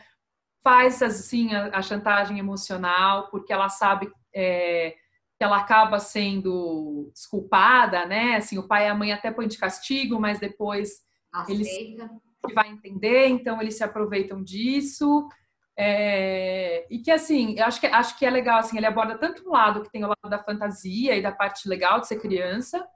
faz, 0.62 1.00
assim, 1.02 1.54
a, 1.54 1.78
a 1.78 1.80
chantagem 1.80 2.38
emocional, 2.38 3.30
porque 3.30 3.54
ela 3.54 3.70
sabe 3.70 4.12
é, 4.34 4.90
que 5.38 5.42
ela 5.42 5.56
acaba 5.56 5.98
sendo 5.98 7.10
desculpada, 7.14 8.04
né? 8.04 8.36
Assim, 8.36 8.58
o 8.58 8.68
pai 8.68 8.84
e 8.84 8.90
a 8.90 8.94
mãe 8.94 9.12
até 9.12 9.30
põem 9.30 9.48
de 9.48 9.56
castigo, 9.56 10.20
mas 10.20 10.38
depois 10.38 10.90
Aceita. 11.32 11.50
eles 11.50 12.54
vai 12.54 12.68
entender, 12.68 13.28
então 13.28 13.62
eles 13.62 13.78
se 13.78 13.82
aproveitam 13.82 14.44
disso. 14.44 15.26
É, 15.74 16.86
e 16.90 16.98
que 16.98 17.10
assim, 17.10 17.54
eu 17.58 17.64
acho 17.64 17.80
que 17.80 17.86
acho 17.86 18.18
que 18.18 18.26
é 18.26 18.30
legal 18.30 18.58
assim, 18.58 18.76
ele 18.76 18.84
aborda 18.84 19.16
tanto 19.16 19.48
um 19.48 19.52
lado 19.52 19.82
que 19.82 19.90
tem 19.90 20.04
o 20.04 20.08
lado 20.08 20.28
da 20.28 20.38
fantasia 20.38 21.16
e 21.16 21.22
da 21.22 21.32
parte 21.32 21.66
legal 21.66 21.98
de 21.98 22.08
ser 22.08 22.20
criança, 22.20 22.86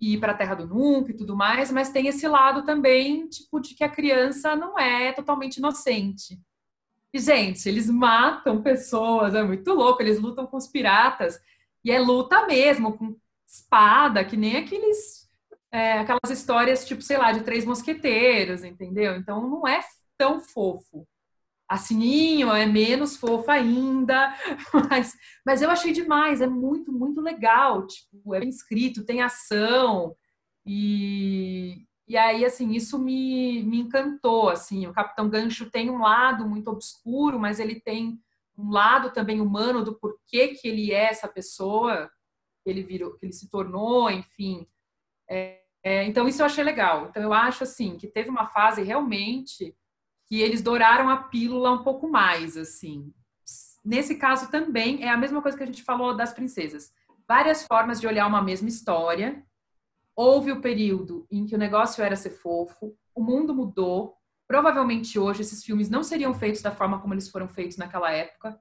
e 0.00 0.14
ir 0.14 0.18
para 0.18 0.32
a 0.32 0.36
Terra 0.36 0.54
do 0.54 0.66
Nunca 0.66 1.10
e 1.10 1.16
tudo 1.16 1.36
mais, 1.36 1.70
mas 1.70 1.90
tem 1.90 2.06
esse 2.06 2.26
lado 2.26 2.64
também, 2.64 3.28
tipo, 3.28 3.60
de 3.60 3.74
que 3.74 3.84
a 3.84 3.88
criança 3.88 4.56
não 4.56 4.78
é 4.78 5.12
totalmente 5.12 5.58
inocente. 5.58 6.40
E, 7.12 7.18
gente, 7.18 7.68
eles 7.68 7.90
matam 7.90 8.62
pessoas, 8.62 9.34
é 9.34 9.42
muito 9.42 9.72
louco, 9.74 10.00
eles 10.00 10.18
lutam 10.20 10.46
com 10.46 10.56
os 10.56 10.68
piratas, 10.68 11.38
e 11.84 11.90
é 11.90 11.98
luta 11.98 12.46
mesmo, 12.46 12.96
com 12.96 13.16
espada, 13.46 14.24
que 14.24 14.36
nem 14.36 14.56
aqueles, 14.56 15.28
é, 15.72 15.98
aquelas 15.98 16.30
histórias, 16.30 16.86
tipo, 16.86 17.02
sei 17.02 17.18
lá, 17.18 17.32
de 17.32 17.42
três 17.42 17.64
mosqueteiros, 17.64 18.62
entendeu? 18.62 19.16
Então 19.16 19.48
não 19.48 19.66
é 19.66 19.80
tão 20.16 20.40
fofo. 20.40 21.06
A 21.70 21.76
Sininho 21.76 22.50
é 22.50 22.66
menos 22.66 23.16
fofa 23.16 23.52
ainda, 23.52 24.34
mas, 24.90 25.16
mas 25.46 25.62
eu 25.62 25.70
achei 25.70 25.92
demais, 25.92 26.40
é 26.40 26.46
muito, 26.48 26.92
muito 26.92 27.20
legal. 27.20 27.86
Tipo, 27.86 28.34
é 28.34 28.40
bem 28.40 28.48
escrito, 28.48 29.04
tem 29.04 29.22
ação. 29.22 30.16
E, 30.66 31.86
e 32.08 32.16
aí, 32.16 32.44
assim, 32.44 32.72
isso 32.72 32.98
me, 32.98 33.62
me 33.62 33.78
encantou, 33.78 34.48
assim. 34.48 34.88
O 34.88 34.92
Capitão 34.92 35.30
Gancho 35.30 35.70
tem 35.70 35.88
um 35.88 36.00
lado 36.00 36.44
muito 36.44 36.68
obscuro, 36.72 37.38
mas 37.38 37.60
ele 37.60 37.78
tem 37.78 38.20
um 38.58 38.72
lado 38.72 39.12
também 39.12 39.40
humano 39.40 39.84
do 39.84 39.96
porquê 39.96 40.48
que 40.48 40.66
ele 40.66 40.90
é 40.90 41.04
essa 41.04 41.28
pessoa, 41.28 42.10
ele 42.66 42.82
virou, 42.82 43.16
ele 43.22 43.32
se 43.32 43.48
tornou, 43.48 44.10
enfim. 44.10 44.66
É, 45.30 45.60
é, 45.84 46.02
então, 46.02 46.26
isso 46.26 46.42
eu 46.42 46.46
achei 46.46 46.64
legal. 46.64 47.06
Então, 47.06 47.22
eu 47.22 47.32
acho, 47.32 47.62
assim, 47.62 47.96
que 47.96 48.08
teve 48.08 48.28
uma 48.28 48.48
fase 48.48 48.82
realmente 48.82 49.72
que 50.30 50.40
eles 50.40 50.62
douraram 50.62 51.08
a 51.08 51.16
pílula 51.16 51.72
um 51.72 51.82
pouco 51.82 52.08
mais, 52.08 52.56
assim. 52.56 53.12
Nesse 53.84 54.14
caso 54.14 54.48
também 54.48 55.02
é 55.02 55.08
a 55.08 55.16
mesma 55.16 55.42
coisa 55.42 55.58
que 55.58 55.64
a 55.64 55.66
gente 55.66 55.82
falou 55.82 56.16
das 56.16 56.32
princesas. 56.32 56.92
Várias 57.26 57.66
formas 57.66 58.00
de 58.00 58.06
olhar 58.06 58.28
uma 58.28 58.40
mesma 58.40 58.68
história. 58.68 59.44
Houve 60.14 60.52
o 60.52 60.60
período 60.60 61.26
em 61.32 61.46
que 61.46 61.54
o 61.56 61.58
negócio 61.58 62.04
era 62.04 62.14
ser 62.14 62.30
fofo, 62.30 62.96
o 63.12 63.20
mundo 63.20 63.52
mudou. 63.52 64.14
Provavelmente 64.46 65.18
hoje 65.18 65.40
esses 65.40 65.64
filmes 65.64 65.90
não 65.90 66.04
seriam 66.04 66.32
feitos 66.32 66.62
da 66.62 66.70
forma 66.70 67.00
como 67.00 67.12
eles 67.12 67.28
foram 67.28 67.48
feitos 67.48 67.76
naquela 67.76 68.12
época. 68.12 68.56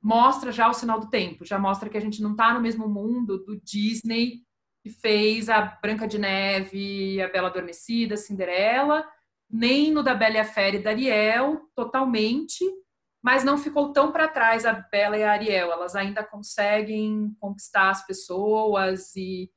Mostra 0.00 0.50
já 0.50 0.70
o 0.70 0.74
sinal 0.74 0.98
do 0.98 1.10
tempo, 1.10 1.44
já 1.44 1.58
mostra 1.58 1.90
que 1.90 1.98
a 1.98 2.00
gente 2.00 2.22
não 2.22 2.30
está 2.30 2.54
no 2.54 2.62
mesmo 2.62 2.88
mundo 2.88 3.44
do 3.44 3.60
Disney 3.60 4.42
que 4.82 4.88
fez 4.88 5.50
a 5.50 5.60
Branca 5.82 6.08
de 6.08 6.18
Neve, 6.18 7.20
a 7.20 7.28
Bela 7.28 7.48
Adormecida, 7.48 8.16
Cinderela, 8.16 9.06
nem 9.54 9.92
no 9.92 10.02
da 10.02 10.16
Bela 10.16 10.34
e 10.34 10.40
a 10.40 10.44
Fera 10.44 10.74
e 10.74 10.82
da 10.82 10.90
Ariel, 10.90 11.70
totalmente, 11.76 12.64
mas 13.22 13.44
não 13.44 13.56
ficou 13.56 13.92
tão 13.92 14.10
para 14.10 14.26
trás 14.26 14.66
a 14.66 14.72
Bela 14.72 15.16
e 15.16 15.22
a 15.22 15.30
Ariel. 15.30 15.70
Elas 15.70 15.94
ainda 15.94 16.24
conseguem 16.24 17.32
conquistar 17.38 17.90
as 17.90 18.04
pessoas 18.04 19.14
e 19.14 19.48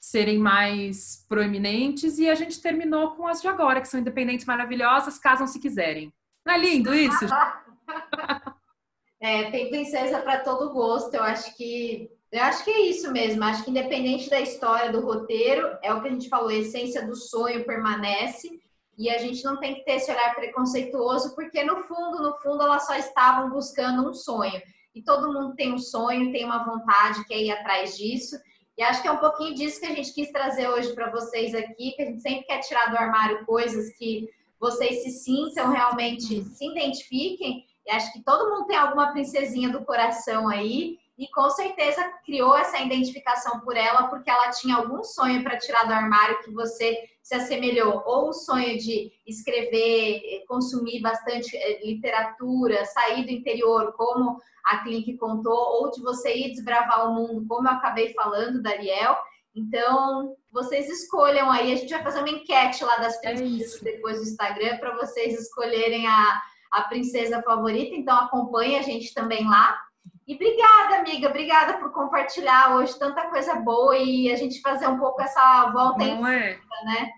serem 0.00 0.38
mais 0.38 1.26
proeminentes 1.28 2.18
e 2.18 2.28
a 2.28 2.34
gente 2.34 2.60
terminou 2.60 3.10
com 3.16 3.26
as 3.26 3.42
de 3.42 3.48
agora, 3.48 3.82
que 3.82 3.88
são 3.88 4.00
independentes 4.00 4.46
maravilhosas, 4.46 5.18
casam 5.18 5.46
se 5.46 5.60
quiserem. 5.60 6.10
Não 6.44 6.54
é 6.54 6.58
lindo 6.58 6.94
isso? 6.94 7.26
é, 9.20 9.50
tem 9.50 9.68
princesa 9.68 10.20
para 10.20 10.40
todo 10.40 10.72
gosto. 10.72 11.12
Eu 11.12 11.22
acho 11.22 11.54
que 11.54 12.10
eu 12.32 12.42
acho 12.42 12.64
que 12.64 12.70
é 12.70 12.80
isso 12.86 13.12
mesmo. 13.12 13.44
Acho 13.44 13.62
que 13.62 13.70
independente 13.70 14.30
da 14.30 14.40
história 14.40 14.90
do 14.90 15.02
roteiro, 15.02 15.78
é 15.82 15.92
o 15.92 16.00
que 16.00 16.08
a 16.08 16.10
gente 16.10 16.30
falou, 16.30 16.48
a 16.48 16.54
essência 16.54 17.06
do 17.06 17.14
sonho 17.14 17.64
permanece 17.64 18.63
e 18.96 19.10
a 19.10 19.18
gente 19.18 19.42
não 19.44 19.58
tem 19.58 19.74
que 19.74 19.84
ter 19.84 19.92
esse 19.92 20.10
olhar 20.10 20.34
preconceituoso, 20.34 21.34
porque 21.34 21.62
no 21.64 21.82
fundo, 21.82 22.22
no 22.22 22.38
fundo, 22.38 22.62
elas 22.62 22.86
só 22.86 22.94
estavam 22.94 23.50
buscando 23.50 24.08
um 24.08 24.14
sonho. 24.14 24.60
E 24.94 25.02
todo 25.02 25.32
mundo 25.32 25.56
tem 25.56 25.72
um 25.72 25.78
sonho, 25.78 26.30
tem 26.30 26.44
uma 26.44 26.64
vontade, 26.64 27.26
quer 27.26 27.38
ir 27.38 27.50
atrás 27.50 27.96
disso. 27.96 28.36
E 28.78 28.82
acho 28.82 29.02
que 29.02 29.08
é 29.08 29.12
um 29.12 29.18
pouquinho 29.18 29.54
disso 29.54 29.80
que 29.80 29.86
a 29.86 29.94
gente 29.94 30.12
quis 30.12 30.30
trazer 30.30 30.68
hoje 30.68 30.92
para 30.94 31.10
vocês 31.10 31.54
aqui, 31.54 31.92
que 31.92 32.02
a 32.02 32.06
gente 32.06 32.22
sempre 32.22 32.44
quer 32.44 32.60
tirar 32.60 32.90
do 32.90 32.96
armário 32.96 33.44
coisas 33.44 33.96
que 33.96 34.28
vocês 34.58 35.02
se 35.02 35.10
sintam 35.10 35.70
realmente, 35.70 36.42
se 36.44 36.66
identifiquem. 36.66 37.64
E 37.86 37.90
acho 37.90 38.12
que 38.12 38.22
todo 38.22 38.50
mundo 38.50 38.66
tem 38.66 38.76
alguma 38.76 39.12
princesinha 39.12 39.68
do 39.68 39.84
coração 39.84 40.48
aí. 40.48 40.98
E 41.16 41.28
com 41.28 41.48
certeza 41.50 42.02
criou 42.24 42.56
essa 42.56 42.80
identificação 42.80 43.60
por 43.60 43.76
ela, 43.76 44.08
porque 44.08 44.30
ela 44.30 44.50
tinha 44.50 44.76
algum 44.76 45.04
sonho 45.04 45.42
para 45.44 45.58
tirar 45.58 45.84
do 45.84 45.92
armário 45.92 46.42
que 46.42 46.50
você 46.50 47.08
se 47.24 47.34
assemelhou. 47.34 48.02
Ou 48.04 48.28
o 48.28 48.32
sonho 48.34 48.78
de 48.78 49.10
escrever, 49.26 50.44
consumir 50.46 51.00
bastante 51.00 51.56
eh, 51.56 51.84
literatura, 51.84 52.84
sair 52.84 53.24
do 53.24 53.30
interior, 53.30 53.94
como 53.94 54.38
a 54.62 54.78
Clinic 54.78 55.16
contou, 55.16 55.56
ou 55.56 55.90
de 55.90 56.02
você 56.02 56.36
ir 56.36 56.50
desbravar 56.50 57.08
o 57.08 57.14
mundo, 57.14 57.46
como 57.48 57.66
eu 57.66 57.72
acabei 57.72 58.12
falando, 58.12 58.62
Dariel. 58.62 59.16
Então, 59.56 60.36
vocês 60.52 60.88
escolham 60.90 61.50
aí. 61.50 61.72
A 61.72 61.76
gente 61.76 61.94
vai 61.94 62.02
fazer 62.02 62.18
uma 62.18 62.28
enquete 62.28 62.84
lá 62.84 62.96
das 62.96 63.18
princesas 63.18 63.80
é 63.80 63.92
depois 63.92 64.18
do 64.18 64.24
Instagram 64.24 64.76
para 64.78 64.94
vocês 64.96 65.40
escolherem 65.40 66.06
a, 66.06 66.42
a 66.72 66.82
princesa 66.82 67.42
favorita. 67.42 67.94
Então, 67.94 68.16
acompanhe 68.18 68.76
a 68.76 68.82
gente 68.82 69.14
também 69.14 69.48
lá. 69.48 69.80
E 70.26 70.34
obrigada, 70.34 70.96
amiga, 71.00 71.28
obrigada 71.28 71.74
por 71.74 71.92
compartilhar 71.92 72.76
hoje 72.76 72.98
tanta 72.98 73.28
coisa 73.28 73.56
boa 73.56 73.96
e 73.98 74.32
a 74.32 74.36
gente 74.36 74.60
fazer 74.60 74.86
um 74.86 74.98
pouco 74.98 75.20
essa 75.20 75.70
volta 75.70 76.04
Não 76.04 76.26
em 76.26 76.34
é? 76.34 76.58
né? 76.84 77.10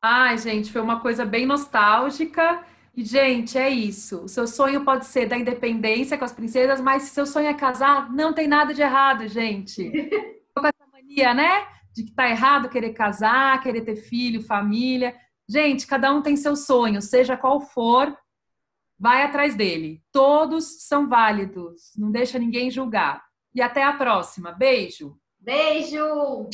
Ai, 0.00 0.38
gente, 0.38 0.72
foi 0.72 0.80
uma 0.80 1.00
coisa 1.00 1.24
bem 1.24 1.44
nostálgica. 1.44 2.64
E, 2.96 3.04
gente, 3.04 3.58
é 3.58 3.68
isso. 3.68 4.22
O 4.24 4.28
seu 4.28 4.46
sonho 4.46 4.82
pode 4.82 5.04
ser 5.04 5.26
da 5.26 5.36
independência 5.36 6.16
com 6.16 6.24
as 6.24 6.32
princesas, 6.32 6.80
mas 6.80 7.02
se 7.02 7.10
seu 7.10 7.26
sonho 7.26 7.48
é 7.48 7.54
casar, 7.54 8.10
não 8.10 8.32
tem 8.32 8.48
nada 8.48 8.72
de 8.72 8.80
errado, 8.80 9.28
gente. 9.28 9.90
com 10.56 10.66
essa 10.66 10.90
mania, 10.90 11.34
né? 11.34 11.66
De 11.94 12.04
que 12.04 12.12
tá 12.12 12.28
errado 12.28 12.70
querer 12.70 12.94
casar, 12.94 13.60
querer 13.62 13.82
ter 13.82 13.96
filho, 13.96 14.42
família. 14.42 15.14
Gente, 15.48 15.86
cada 15.86 16.12
um 16.12 16.22
tem 16.22 16.36
seu 16.36 16.56
sonho, 16.56 17.02
seja 17.02 17.36
qual 17.36 17.60
for, 17.60 18.16
Vai 18.98 19.22
atrás 19.22 19.54
dele. 19.54 20.02
Todos 20.10 20.86
são 20.86 21.08
válidos. 21.08 21.92
Não 21.96 22.10
deixa 22.10 22.38
ninguém 22.38 22.70
julgar. 22.70 23.24
E 23.54 23.60
até 23.60 23.82
a 23.82 23.92
próxima. 23.92 24.52
Beijo. 24.52 25.18
Beijo. 25.38 26.48